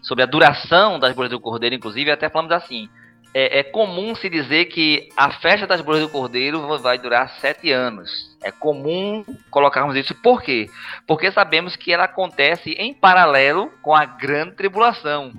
sobre 0.02 0.24
a 0.24 0.28
duração 0.28 1.00
das 1.00 1.14
bordas 1.14 1.32
do 1.32 1.40
cordeiro, 1.40 1.76
inclusive, 1.76 2.10
até 2.12 2.30
falamos 2.30 2.52
assim: 2.52 2.90
é, 3.34 3.60
é, 3.60 3.64
comum 3.64 4.16
se 4.16 4.30
dizer 4.30 4.66
que 4.66 5.10
a 5.16 5.32
festa 5.32 5.68
das 5.68 5.82
bodas 5.82 6.02
do 6.02 6.10
Cordeiro 6.10 6.78
vai 6.80 6.98
durar 6.98 7.30
sete 7.40 7.72
anos. 7.72 8.10
É 8.44 8.52
comum 8.52 9.24
colocarmos 9.50 9.96
isso. 9.96 10.16
Por 10.16 10.42
quê? 10.42 10.70
Porque 11.06 11.32
sabemos 11.32 11.76
que 11.76 11.94
ela 11.94 12.06
acontece 12.06 12.72
em 12.72 12.94
paralelo 12.94 13.72
com 13.82 13.96
a 13.96 14.06
grande 14.06 14.56
tribulação, 14.56 15.34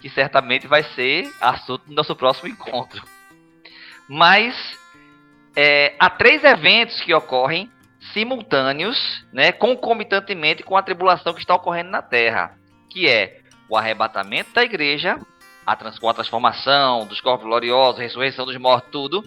que 0.00 0.08
certamente 0.08 0.66
vai 0.66 0.82
ser 0.82 1.30
assunto 1.40 1.86
do 1.86 1.94
nosso 1.94 2.14
próximo 2.14 2.48
encontro. 2.48 3.02
Mas 4.08 4.54
é, 5.56 5.94
há 5.98 6.08
três 6.08 6.44
eventos 6.44 7.00
que 7.00 7.12
ocorrem 7.12 7.70
simultâneos, 8.12 9.26
né, 9.32 9.52
concomitantemente 9.52 10.62
com 10.62 10.76
a 10.76 10.82
tribulação 10.82 11.34
que 11.34 11.40
está 11.40 11.54
ocorrendo 11.54 11.90
na 11.90 12.02
Terra, 12.02 12.56
que 12.88 13.08
é 13.08 13.40
o 13.68 13.76
arrebatamento 13.76 14.52
da 14.52 14.62
igreja, 14.62 15.18
a, 15.66 15.74
trans, 15.74 15.98
a 16.02 16.14
transformação 16.14 17.06
dos 17.06 17.20
corpos 17.20 17.46
gloriosos, 17.46 17.98
a 17.98 18.02
ressurreição 18.04 18.46
dos 18.46 18.56
mortos, 18.56 18.90
tudo. 18.92 19.24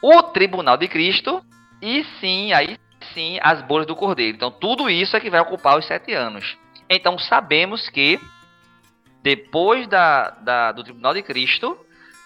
O 0.00 0.22
tribunal 0.22 0.76
de 0.76 0.86
Cristo 0.86 1.44
e 1.82 2.04
sim, 2.20 2.52
aí 2.52 2.78
sim, 3.12 3.38
as 3.42 3.60
bolas 3.62 3.86
do 3.86 3.96
Cordeiro. 3.96 4.36
Então, 4.36 4.50
tudo 4.50 4.88
isso 4.88 5.16
é 5.16 5.20
que 5.20 5.30
vai 5.30 5.40
ocupar 5.40 5.76
os 5.78 5.86
sete 5.86 6.12
anos. 6.12 6.56
Então, 6.88 7.18
sabemos 7.18 7.88
que 7.88 8.20
depois 9.22 9.88
da, 9.88 10.30
da, 10.30 10.72
do 10.72 10.84
tribunal 10.84 11.12
de 11.12 11.22
Cristo, 11.22 11.76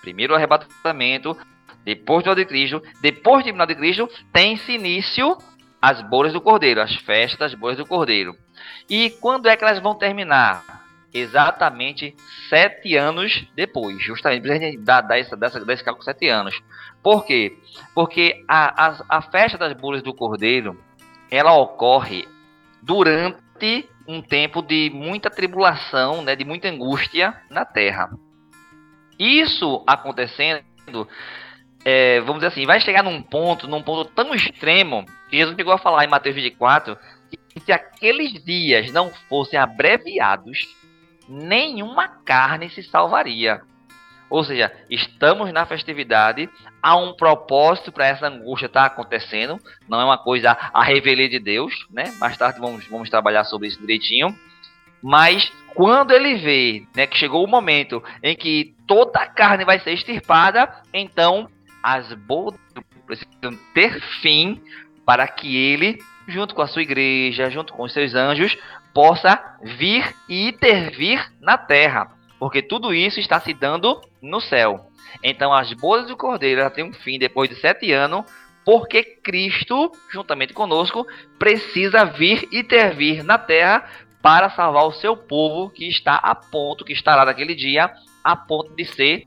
primeiro 0.03 0.35
o 0.35 0.37
arrebatamento, 0.37 1.37
depois 1.83 2.23
do 2.23 2.35
tribunal 2.35 2.35
de 2.35 2.45
Cristo, 2.45 2.83
depois 3.01 3.39
do 3.39 3.45
tribunal 3.45 3.67
de 3.67 3.75
Cristo, 3.75 4.09
tem-se 4.33 4.73
início 4.73 5.39
as 5.81 6.03
bolas 6.03 6.35
do 6.35 6.41
Cordeiro, 6.41 6.83
as 6.83 6.95
festas 6.97 7.39
das 7.39 7.55
bolas 7.55 7.79
do 7.79 7.87
Cordeiro. 7.87 8.37
E 8.89 9.11
quando 9.21 9.49
é 9.49 9.57
que 9.57 9.65
elas 9.65 9.79
vão 9.79 9.95
terminar? 9.95 10.80
Exatamente 11.13 12.15
sete 12.49 12.97
anos 12.97 13.47
depois. 13.55 14.03
Justamente 14.03 14.43
para 14.43 14.55
a 14.55 14.59
gente 14.59 14.79
dar, 14.79 15.01
dar, 15.01 15.19
essa, 15.19 15.37
dessa, 15.37 15.65
desse 15.65 15.85
cálculo 15.85 16.05
sete 16.05 16.29
anos. 16.29 16.61
Por 17.03 17.25
quê? 17.25 17.57
Porque 17.95 18.45
a, 18.47 18.87
a, 18.87 19.05
a 19.09 19.23
festa 19.23 19.59
das 19.59 19.73
bolas 19.73 20.03
do 20.03 20.15
Cordeiro 20.15 20.79
ela 21.31 21.55
ocorre 21.55 22.27
durante 22.83 23.89
um 24.07 24.21
tempo 24.21 24.61
de 24.63 24.91
muita 24.93 25.31
tribulação, 25.31 26.23
né, 26.23 26.35
de 26.35 26.45
muita 26.45 26.69
angústia 26.69 27.35
na 27.49 27.65
terra. 27.65 28.11
Isso 29.19 29.85
acontecendo, 29.87 30.65
é, 31.85 32.21
vamos 32.21 32.37
dizer 32.37 32.49
assim, 32.49 32.67
vai 32.67 32.81
chegar 32.81 33.05
num 33.05 33.23
ponto, 33.23 33.69
num 33.69 33.83
ponto 33.83 34.11
tão 34.11 34.35
extremo, 34.35 35.05
que 35.29 35.37
Jesus 35.37 35.55
chegou 35.55 35.73
a 35.73 35.79
falar 35.79 36.05
em 36.05 36.09
Mateus 36.09 36.35
24, 36.35 36.99
que 37.31 37.61
se 37.61 37.71
aqueles 37.71 38.43
dias 38.43 38.91
não 38.93 39.11
fossem 39.29 39.59
abreviados, 39.59 40.75
nenhuma 41.31 42.09
carne 42.09 42.69
se 42.69 42.83
salvaria. 42.83 43.63
Ou 44.29 44.45
seja, 44.45 44.73
estamos 44.89 45.53
na 45.53 45.67
festividade, 45.67 46.49
há 46.83 46.97
um 46.97 47.15
propósito 47.15 47.91
para 47.91 48.07
essa 48.07 48.29
angústia 48.29 48.67
estar 48.67 48.83
tá 48.83 48.87
acontecendo, 48.87 49.59
não 49.89 50.01
é 50.01 50.05
uma 50.05 50.19
coisa 50.19 50.57
a 50.73 50.85
revelia 50.85 51.29
de 51.29 51.39
Deus, 51.39 51.75
né? 51.91 52.13
Mais 52.21 52.37
tarde 52.37 52.61
vamos, 52.61 52.87
vamos 52.87 53.11
trabalhar 53.11 53.45
sobre 53.45 53.69
isso 53.69 53.81
direitinho. 53.81 54.37
Mas 55.03 55.51
quando 55.75 56.13
ele 56.13 56.37
vê 56.37 56.87
né, 56.95 57.07
que 57.07 57.17
chegou 57.17 57.45
o 57.45 57.49
momento 57.49 58.03
em 58.23 58.37
que 58.37 58.75
toda 58.87 59.19
a 59.19 59.27
carne 59.27 59.65
vai 59.65 59.81
ser 59.81 59.93
extirpada, 59.93 60.71
então 60.93 61.49
as 61.83 62.13
bodas 62.13 62.61
precisam 63.07 63.59
ter 63.75 64.01
fim 64.21 64.63
para 65.05 65.27
que 65.27 65.57
ele, 65.57 65.99
junto 66.31 66.55
com 66.55 66.63
a 66.63 66.67
sua 66.67 66.83
igreja, 66.83 67.51
junto 67.51 67.73
com 67.73 67.83
os 67.83 67.93
seus 67.93 68.15
anjos, 68.15 68.57
possa 68.95 69.39
vir 69.63 70.15
e 70.29 70.49
intervir 70.49 71.31
na 71.41 71.59
terra, 71.59 72.13
porque 72.39 72.63
tudo 72.63 72.95
isso 72.95 73.21
está 73.21 73.41
se 73.41 73.53
dando 73.53 74.01
no 74.23 74.41
céu. 74.41 74.87
Então, 75.23 75.53
as 75.53 75.73
bodas 75.73 76.07
do 76.07 76.17
cordeiro 76.17 76.69
têm 76.71 76.85
um 76.85 76.93
fim 76.93 77.19
depois 77.19 77.49
de 77.49 77.57
sete 77.57 77.93
anos, 77.93 78.25
porque 78.65 79.03
Cristo, 79.03 79.91
juntamente 80.13 80.53
conosco, 80.53 81.07
precisa 81.39 82.05
vir 82.05 82.49
e 82.53 82.61
intervir 82.61 83.25
na 83.25 83.39
terra 83.39 83.85
para 84.23 84.51
salvar 84.51 84.85
o 84.85 84.93
seu 84.93 85.17
povo 85.17 85.71
que 85.71 85.89
está 85.89 86.17
a 86.17 86.35
ponto, 86.35 86.85
que 86.85 86.93
estará 86.93 87.25
naquele 87.25 87.55
dia 87.55 87.91
a 88.23 88.37
ponto 88.37 88.75
de 88.75 88.85
ser 88.85 89.27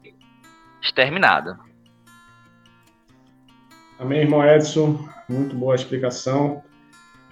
exterminado. 0.81 1.57
Amém, 3.97 4.21
irmão 4.21 4.45
Edson. 4.45 5.07
Muito 5.29 5.55
boa 5.55 5.75
explicação. 5.75 6.63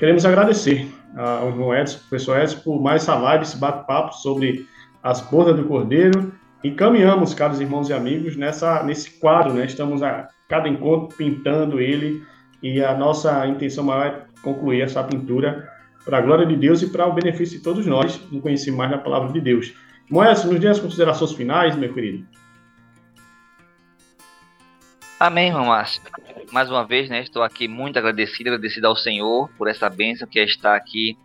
Queremos 0.01 0.25
agradecer 0.25 0.91
ao 1.15 1.75
Edson, 1.75 1.99
professor 1.99 2.39
Edson, 2.39 2.57
por 2.61 2.81
mais 2.81 3.03
essa 3.03 3.13
live, 3.13 3.43
esse 3.43 3.55
bate-papo 3.55 4.15
sobre 4.15 4.67
as 5.03 5.21
bodas 5.21 5.55
do 5.55 5.65
Cordeiro. 5.65 6.33
E 6.63 6.71
caminhamos, 6.71 7.35
caros 7.35 7.61
irmãos 7.61 7.87
e 7.87 7.93
amigos, 7.93 8.35
nessa, 8.35 8.81
nesse 8.81 9.19
quadro, 9.19 9.53
né? 9.53 9.63
Estamos 9.63 10.01
a 10.01 10.27
cada 10.49 10.67
encontro 10.67 11.15
pintando 11.15 11.79
ele 11.79 12.25
e 12.63 12.83
a 12.83 12.97
nossa 12.97 13.45
intenção 13.45 13.83
maior 13.83 14.07
é 14.07 14.41
concluir 14.41 14.81
essa 14.81 15.03
pintura 15.03 15.69
para 16.03 16.17
a 16.17 16.21
glória 16.21 16.47
de 16.47 16.55
Deus 16.55 16.81
e 16.81 16.87
para 16.87 17.05
o 17.05 17.13
benefício 17.13 17.59
de 17.59 17.63
todos 17.63 17.85
nós, 17.85 18.19
no 18.31 18.41
conhecer 18.41 18.71
mais 18.71 18.89
da 18.89 18.97
palavra 18.97 19.31
de 19.31 19.39
Deus. 19.39 19.71
Moés, 20.09 20.43
nos 20.43 20.59
dê 20.59 20.67
as 20.67 20.79
considerações 20.79 21.33
finais, 21.33 21.75
meu 21.75 21.93
querido. 21.93 22.25
Amém, 25.19 25.49
irmão 25.49 25.67
Márcio. 25.67 26.01
Mais 26.51 26.69
uma 26.69 26.83
vez, 26.85 27.09
né, 27.09 27.21
estou 27.21 27.43
aqui 27.43 27.65
muito 27.65 27.97
agradecido, 27.97 28.49
agradecido 28.49 28.85
ao 28.85 28.95
Senhor 28.95 29.49
por 29.57 29.69
essa 29.69 29.89
bênção 29.89 30.27
que 30.27 30.37
é 30.37 30.43
estar 30.43 30.75
aqui 30.75 31.17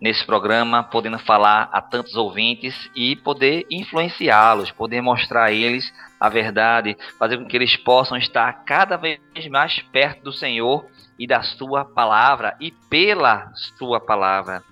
nesse 0.00 0.24
programa, 0.26 0.82
podendo 0.82 1.18
falar 1.18 1.68
a 1.72 1.80
tantos 1.80 2.16
ouvintes 2.16 2.90
e 2.94 3.14
poder 3.14 3.66
influenciá-los, 3.70 4.72
poder 4.72 5.00
mostrar 5.00 5.44
a 5.44 5.52
eles 5.52 5.92
a 6.18 6.28
verdade, 6.28 6.96
fazer 7.18 7.38
com 7.38 7.46
que 7.46 7.56
eles 7.56 7.76
possam 7.76 8.16
estar 8.16 8.52
cada 8.64 8.96
vez 8.96 9.20
mais 9.48 9.78
perto 9.92 10.24
do 10.24 10.32
Senhor 10.32 10.84
e 11.16 11.24
da 11.24 11.40
Sua 11.42 11.84
palavra 11.84 12.56
e 12.60 12.72
pela 12.90 13.52
Sua 13.54 14.00
palavra. 14.00 14.64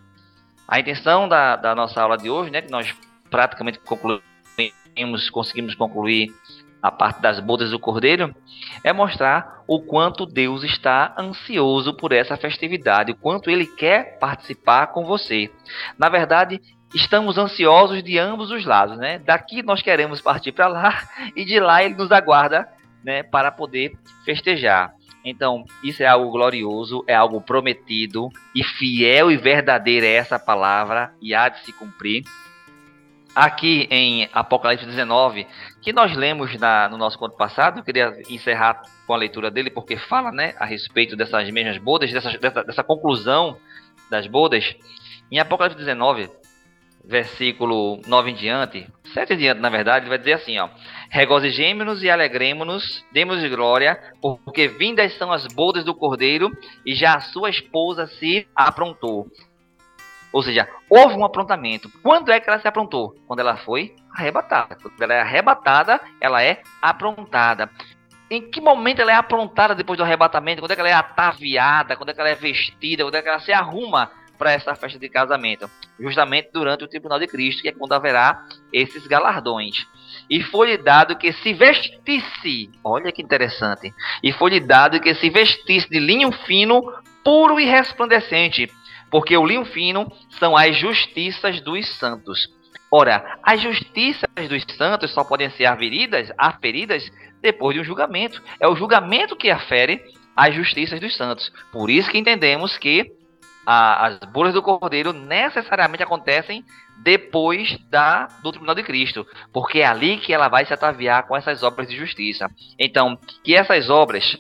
A 0.66 0.80
intenção 0.80 1.28
da, 1.28 1.54
da 1.54 1.76
nossa 1.76 2.02
aula 2.02 2.18
de 2.18 2.28
hoje, 2.28 2.50
né, 2.50 2.60
que 2.60 2.72
nós 2.72 2.92
praticamente 3.30 3.78
concluímos, 3.78 5.30
conseguimos 5.30 5.76
concluir 5.76 6.34
a 6.86 6.90
parte 6.90 7.20
das 7.20 7.40
bodas 7.40 7.70
do 7.70 7.78
Cordeiro, 7.78 8.34
é 8.84 8.92
mostrar 8.92 9.62
o 9.66 9.80
quanto 9.80 10.24
Deus 10.24 10.62
está 10.62 11.14
ansioso 11.18 11.94
por 11.94 12.12
essa 12.12 12.36
festividade, 12.36 13.12
o 13.12 13.16
quanto 13.16 13.50
Ele 13.50 13.66
quer 13.66 14.18
participar 14.18 14.88
com 14.88 15.04
você. 15.04 15.50
Na 15.98 16.08
verdade, 16.08 16.60
estamos 16.94 17.36
ansiosos 17.36 18.02
de 18.02 18.18
ambos 18.18 18.50
os 18.50 18.64
lados, 18.64 18.96
né? 18.96 19.18
Daqui 19.18 19.62
nós 19.62 19.82
queremos 19.82 20.20
partir 20.20 20.52
para 20.52 20.68
lá 20.68 21.02
e 21.34 21.44
de 21.44 21.58
lá 21.58 21.82
Ele 21.82 21.94
nos 21.94 22.12
aguarda, 22.12 22.68
né, 23.04 23.22
para 23.22 23.52
poder 23.52 23.92
festejar. 24.24 24.92
Então, 25.24 25.64
isso 25.82 26.02
é 26.02 26.06
algo 26.06 26.30
glorioso, 26.30 27.04
é 27.06 27.14
algo 27.14 27.40
prometido 27.40 28.28
e 28.54 28.62
fiel 28.62 29.30
e 29.30 29.36
verdadeira 29.36 30.06
é 30.06 30.14
essa 30.14 30.38
palavra 30.38 31.12
e 31.20 31.34
há 31.34 31.48
de 31.48 31.64
se 31.64 31.72
cumprir. 31.72 32.22
Aqui 33.36 33.86
em 33.90 34.30
Apocalipse 34.32 34.86
19, 34.86 35.46
que 35.82 35.92
nós 35.92 36.16
lemos 36.16 36.58
na, 36.58 36.88
no 36.88 36.96
nosso 36.96 37.18
conto 37.18 37.36
passado, 37.36 37.80
eu 37.80 37.84
queria 37.84 38.18
encerrar 38.30 38.80
com 39.06 39.12
a 39.12 39.16
leitura 39.18 39.50
dele, 39.50 39.68
porque 39.68 39.98
fala 39.98 40.32
né, 40.32 40.54
a 40.58 40.64
respeito 40.64 41.14
dessas 41.14 41.50
mesmas 41.50 41.76
bodas, 41.76 42.10
dessa, 42.10 42.30
dessa, 42.38 42.82
conclusão 42.82 43.58
das 44.10 44.26
bodas. 44.26 44.74
Em 45.30 45.38
Apocalipse 45.38 45.76
19, 45.76 46.30
versículo 47.04 48.00
9 48.06 48.30
em 48.30 48.34
diante, 48.34 48.88
7 49.12 49.34
em 49.34 49.36
diante, 49.36 49.60
na 49.60 49.68
verdade, 49.68 50.04
ele 50.04 50.08
vai 50.08 50.18
dizer 50.18 50.32
assim, 50.32 50.58
ó: 50.58 50.70
Regozijemo-nos 51.10 52.02
e 52.02 52.08
alegremos-nos, 52.08 53.04
demos 53.12 53.46
glória, 53.50 54.00
porque 54.22 54.66
vindas 54.66 55.12
são 55.18 55.30
as 55.30 55.46
bodas 55.52 55.84
do 55.84 55.94
Cordeiro, 55.94 56.50
e 56.86 56.94
já 56.94 57.16
a 57.16 57.20
sua 57.20 57.50
esposa 57.50 58.06
se 58.06 58.48
aprontou. 58.56 59.26
Ou 60.32 60.42
seja, 60.42 60.68
houve 60.88 61.14
um 61.14 61.24
aprontamento. 61.24 61.90
Quando 62.02 62.30
é 62.30 62.40
que 62.40 62.48
ela 62.48 62.58
se 62.58 62.68
aprontou? 62.68 63.14
Quando 63.26 63.40
ela 63.40 63.56
foi 63.56 63.94
arrebatada. 64.12 64.76
Quando 64.76 65.00
ela 65.00 65.14
é 65.14 65.20
arrebatada, 65.20 66.00
ela 66.20 66.42
é 66.42 66.62
aprontada. 66.80 67.70
Em 68.30 68.50
que 68.50 68.60
momento 68.60 69.00
ela 69.00 69.12
é 69.12 69.14
aprontada 69.14 69.74
depois 69.74 69.96
do 69.96 70.02
arrebatamento? 70.02 70.60
Quando 70.60 70.72
é 70.72 70.74
que 70.74 70.80
ela 70.80 70.90
é 70.90 70.94
ataviada? 70.94 71.96
Quando 71.96 72.10
é 72.10 72.14
que 72.14 72.20
ela 72.20 72.30
é 72.30 72.34
vestida? 72.34 73.04
Quando 73.04 73.14
é 73.14 73.22
que 73.22 73.28
ela 73.28 73.38
se 73.38 73.52
arruma 73.52 74.10
para 74.36 74.52
essa 74.52 74.74
festa 74.74 74.98
de 74.98 75.08
casamento? 75.08 75.70
Justamente 75.98 76.50
durante 76.52 76.84
o 76.84 76.88
tribunal 76.88 77.18
de 77.18 77.28
Cristo, 77.28 77.62
que 77.62 77.68
é 77.68 77.72
quando 77.72 77.92
haverá 77.92 78.44
esses 78.72 79.06
galardões. 79.06 79.86
E 80.28 80.42
foi-lhe 80.42 80.76
dado 80.76 81.16
que 81.16 81.32
se 81.32 81.52
vestisse, 81.54 82.70
olha 82.82 83.12
que 83.12 83.22
interessante, 83.22 83.94
e 84.22 84.32
foi-lhe 84.32 84.60
dado 84.60 85.00
que 85.00 85.14
se 85.14 85.30
vestisse 85.30 85.88
de 85.88 86.00
linho 86.00 86.32
fino, 86.32 86.82
puro 87.22 87.60
e 87.60 87.64
resplandecente, 87.64 88.72
porque 89.10 89.36
o 89.36 89.46
linho 89.46 89.64
fino 89.64 90.10
são 90.38 90.56
as 90.56 90.76
justiças 90.76 91.60
dos 91.60 91.88
santos. 91.98 92.48
Ora, 92.90 93.38
as 93.42 93.60
justiças 93.60 94.28
dos 94.48 94.64
santos 94.76 95.12
só 95.12 95.24
podem 95.24 95.50
ser 95.50 95.66
aferidas, 95.66 96.30
aferidas 96.38 97.10
depois 97.42 97.74
de 97.74 97.80
um 97.80 97.84
julgamento. 97.84 98.42
É 98.60 98.68
o 98.68 98.76
julgamento 98.76 99.36
que 99.36 99.50
afere 99.50 100.02
as 100.36 100.54
justiças 100.54 101.00
dos 101.00 101.16
santos. 101.16 101.50
Por 101.72 101.90
isso 101.90 102.10
que 102.10 102.18
entendemos 102.18 102.76
que 102.78 103.10
a, 103.66 104.06
as 104.06 104.18
bolas 104.30 104.54
do 104.54 104.62
Cordeiro 104.62 105.12
necessariamente 105.12 106.02
acontecem 106.02 106.64
depois 107.02 107.76
da, 107.90 108.28
do 108.42 108.50
Tribunal 108.50 108.74
de 108.74 108.82
Cristo, 108.82 109.26
porque 109.52 109.80
é 109.80 109.86
ali 109.86 110.18
que 110.18 110.32
ela 110.32 110.48
vai 110.48 110.64
se 110.64 110.72
ataviar 110.72 111.26
com 111.26 111.36
essas 111.36 111.62
obras 111.62 111.88
de 111.88 111.96
justiça. 111.96 112.48
Então, 112.78 113.18
que 113.42 113.54
essas 113.54 113.90
obras, 113.90 114.36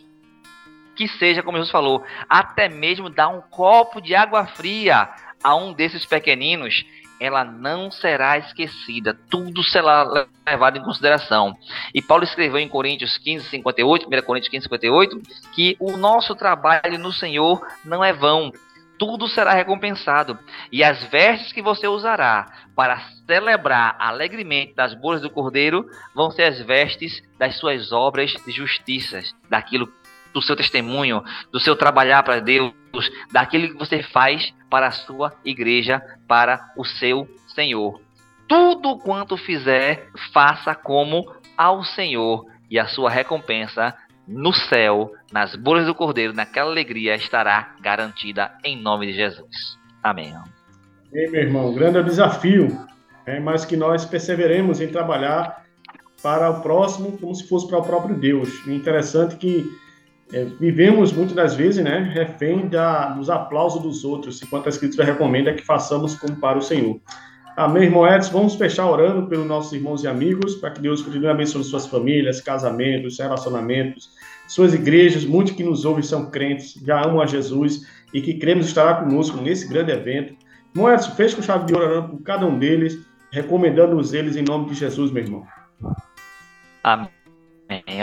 que 0.96 1.06
seja, 1.06 1.42
como 1.42 1.58
Jesus 1.58 1.70
falou, 1.70 2.04
até 2.28 2.68
mesmo 2.68 3.10
dar 3.10 3.28
um 3.28 3.40
copo 3.40 4.00
de 4.00 4.14
água 4.14 4.46
fria 4.46 5.08
a 5.44 5.54
um 5.54 5.72
desses 5.72 6.04
pequeninos, 6.04 6.84
ela 7.20 7.44
não 7.44 7.90
será 7.90 8.38
esquecida, 8.38 9.18
tudo 9.30 9.62
será 9.62 10.26
levado 10.46 10.78
em 10.78 10.82
consideração. 10.82 11.54
E 11.94 12.02
Paulo 12.02 12.24
escreveu 12.24 12.58
em 12.58 12.68
Coríntios 12.68 13.16
15, 13.18 13.48
58, 13.48 14.06
1 14.06 14.22
Coríntios 14.22 14.50
15, 14.50 14.64
58, 14.64 15.22
que 15.54 15.76
o 15.78 15.96
nosso 15.96 16.34
trabalho 16.34 16.98
no 16.98 17.12
Senhor 17.12 17.66
não 17.84 18.04
é 18.04 18.12
vão, 18.12 18.52
tudo 18.98 19.28
será 19.28 19.52
recompensado, 19.52 20.38
e 20.72 20.82
as 20.82 21.04
vestes 21.04 21.52
que 21.52 21.62
você 21.62 21.86
usará 21.86 22.46
para 22.74 22.98
celebrar 23.26 23.96
alegremente 23.98 24.74
das 24.74 24.94
bodas 24.94 25.20
do 25.20 25.30
Cordeiro 25.30 25.86
vão 26.14 26.30
ser 26.30 26.44
as 26.44 26.60
vestes 26.60 27.22
das 27.38 27.56
suas 27.58 27.92
obras 27.92 28.32
de 28.46 28.52
justiça, 28.52 29.20
daquilo 29.48 29.92
do 30.36 30.42
seu 30.42 30.54
testemunho, 30.54 31.24
do 31.50 31.58
seu 31.58 31.74
trabalhar 31.74 32.22
para 32.22 32.40
Deus, 32.40 32.74
daquilo 33.32 33.68
que 33.68 33.78
você 33.78 34.02
faz 34.02 34.52
para 34.68 34.88
a 34.88 34.90
sua 34.90 35.32
igreja, 35.42 36.02
para 36.28 36.74
o 36.76 36.84
seu 36.84 37.26
Senhor. 37.48 38.02
Tudo 38.46 38.98
quanto 38.98 39.38
fizer, 39.38 40.10
faça 40.34 40.74
como 40.74 41.32
ao 41.56 41.82
Senhor, 41.82 42.44
e 42.70 42.78
a 42.78 42.86
sua 42.86 43.08
recompensa 43.08 43.96
no 44.28 44.52
céu, 44.52 45.10
nas 45.32 45.56
bolas 45.56 45.86
do 45.86 45.94
Cordeiro, 45.94 46.34
naquela 46.34 46.70
alegria 46.70 47.14
estará 47.14 47.74
garantida 47.80 48.52
em 48.62 48.78
nome 48.78 49.06
de 49.06 49.14
Jesus. 49.14 49.78
Amém. 50.02 50.34
Ei, 51.14 51.30
meu 51.30 51.40
irmão, 51.40 51.72
grande 51.72 52.02
desafio, 52.02 52.78
é, 53.24 53.40
mas 53.40 53.64
que 53.64 53.74
nós 53.76 54.04
perseveremos 54.04 54.82
em 54.82 54.88
trabalhar 54.88 55.64
para 56.22 56.50
o 56.50 56.60
próximo 56.60 57.16
como 57.16 57.34
se 57.34 57.48
fosse 57.48 57.66
para 57.66 57.78
o 57.78 57.82
próprio 57.82 58.16
Deus. 58.16 58.66
interessante 58.66 59.36
que 59.36 59.64
é, 60.32 60.44
vivemos 60.44 61.12
muitas 61.12 61.34
das 61.34 61.54
vezes, 61.54 61.82
né, 61.84 62.10
refém 62.12 62.68
da, 62.68 63.10
dos 63.10 63.30
aplausos 63.30 63.82
dos 63.82 64.04
outros, 64.04 64.42
enquanto 64.42 64.66
a 64.66 64.70
Escritura 64.70 65.04
recomenda 65.04 65.54
que 65.54 65.64
façamos 65.64 66.16
como 66.16 66.36
para 66.36 66.58
o 66.58 66.62
Senhor. 66.62 67.00
Amém, 67.56 67.84
irmão 67.84 68.06
Edson? 68.06 68.32
Vamos 68.32 68.54
fechar 68.56 68.86
orando 68.86 69.28
pelos 69.28 69.46
nossos 69.46 69.72
irmãos 69.72 70.04
e 70.04 70.08
amigos, 70.08 70.56
para 70.56 70.70
que 70.70 70.80
Deus 70.80 71.00
continue 71.00 71.28
abençoando 71.28 71.66
suas 71.66 71.86
famílias, 71.86 72.40
casamentos, 72.40 73.18
relacionamentos, 73.18 74.10
suas 74.46 74.74
igrejas, 74.74 75.24
muitos 75.24 75.54
que 75.54 75.64
nos 75.64 75.84
ouvem 75.84 76.02
são 76.02 76.30
crentes, 76.30 76.74
já 76.84 77.02
amam 77.02 77.20
a 77.20 77.26
Jesus 77.26 77.86
e 78.12 78.20
que 78.20 78.34
cremos 78.34 78.66
estará 78.66 78.96
conosco 78.96 79.40
nesse 79.40 79.66
grande 79.68 79.92
evento. 79.92 80.34
Irmão 80.74 80.92
Edson, 80.92 81.12
feche 81.12 81.36
com 81.36 81.42
chave 81.42 81.64
de 81.64 81.74
orando 81.74 82.10
por 82.10 82.22
cada 82.22 82.44
um 82.44 82.58
deles, 82.58 82.98
recomendando-os 83.32 84.12
eles 84.12 84.36
em 84.36 84.42
nome 84.42 84.68
de 84.68 84.74
Jesus, 84.74 85.10
meu 85.10 85.22
irmão. 85.22 85.46
Amém. 86.82 87.08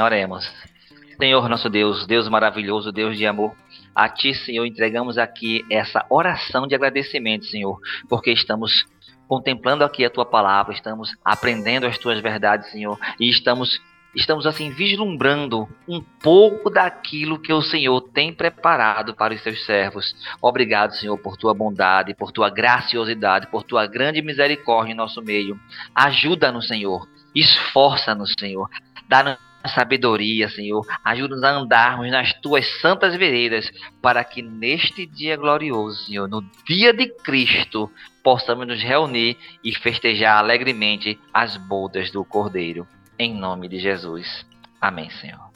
Oremos. 0.02 0.73
Senhor 1.18 1.48
nosso 1.50 1.70
Deus, 1.70 2.06
Deus 2.06 2.28
maravilhoso, 2.28 2.92
Deus 2.92 3.18
de 3.18 3.26
amor, 3.26 3.56
a 3.96 4.10
Ti, 4.10 4.34
Senhor, 4.34 4.66
entregamos 4.66 5.18
aqui 5.18 5.66
essa 5.70 6.06
oração 6.10 6.68
de 6.68 6.76
agradecimento, 6.76 7.46
Senhor, 7.46 7.80
porque 8.10 8.32
estamos 8.32 8.86
contemplando 9.28 9.84
aqui 9.84 10.04
a 10.04 10.10
Tua 10.10 10.26
palavra, 10.26 10.74
estamos 10.74 11.16
aprendendo 11.24 11.86
as 11.86 11.98
Tuas 11.98 12.20
verdades, 12.20 12.72
Senhor, 12.72 13.00
e 13.20 13.30
estamos 13.30 13.82
estamos 14.16 14.46
assim 14.46 14.70
vislumbrando 14.70 15.68
um 15.88 16.00
pouco 16.00 16.70
daquilo 16.70 17.40
que 17.40 17.52
o 17.52 17.64
Senhor 17.64 18.00
tem 18.14 18.32
preparado 18.32 19.16
para 19.16 19.34
os 19.34 19.42
seus 19.42 19.66
servos. 19.66 20.16
Obrigado, 20.40 20.94
Senhor, 20.94 21.18
por 21.18 21.36
tua 21.36 21.52
bondade, 21.52 22.14
por 22.14 22.32
tua 22.32 22.48
graciosidade, 22.50 23.48
por 23.48 23.64
tua 23.64 23.88
grande 23.88 24.22
misericórdia 24.22 24.94
em 24.94 24.96
nosso 24.96 25.20
meio. 25.20 25.60
Ajuda-nos, 25.96 26.68
Senhor. 26.68 27.08
Esforça-nos, 27.34 28.36
Senhor. 28.38 28.70
Dá-nos 29.08 29.38
sabedoria, 29.70 30.50
Senhor. 30.50 30.86
Ajuda-nos 31.04 31.44
a 31.44 31.52
andarmos 31.52 32.12
nas 32.12 32.34
tuas 32.34 32.66
santas 32.82 33.16
veredas, 33.16 33.72
para 34.02 34.24
que 34.24 34.42
neste 34.42 35.06
dia 35.06 35.38
glorioso, 35.38 36.06
Senhor, 36.06 36.28
no 36.28 36.44
dia 36.68 36.94
de 36.94 37.08
Cristo, 37.08 37.90
possamos 38.24 38.68
nos 38.68 38.82
reunir 38.82 39.38
e 39.64 39.74
festejar 39.74 40.38
alegremente 40.38 41.20
as 41.34 41.58
bodas 41.58 42.12
do 42.12 42.24
Cordeiro. 42.24 42.88
Em 43.18 43.34
nome 43.34 43.68
de 43.68 43.80
Jesus. 43.80 44.46
Amém, 44.82 45.10
Senhor. 45.10 45.54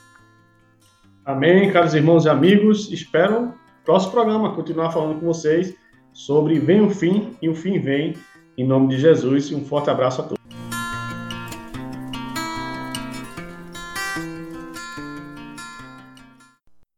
Amém, 1.26 1.70
caros 1.72 1.94
irmãos 1.94 2.26
e 2.26 2.30
amigos. 2.30 2.90
Espero 2.92 3.42
no 3.42 3.54
próximo 3.84 4.14
programa 4.14 4.56
continuar 4.56 4.92
falando 4.92 5.20
com 5.20 5.26
vocês 5.26 5.76
sobre 6.14 6.58
Vem 6.60 6.82
o 6.82 6.90
Fim 6.90 7.36
e 7.42 7.50
o 7.50 7.56
Fim 7.56 7.80
Vem. 7.80 8.16
Em 8.58 8.66
nome 8.66 8.88
de 8.88 9.00
Jesus, 9.00 9.52
um 9.52 9.64
forte 9.66 9.90
abraço 9.90 10.22
a 10.22 10.24
todos. 10.24 10.37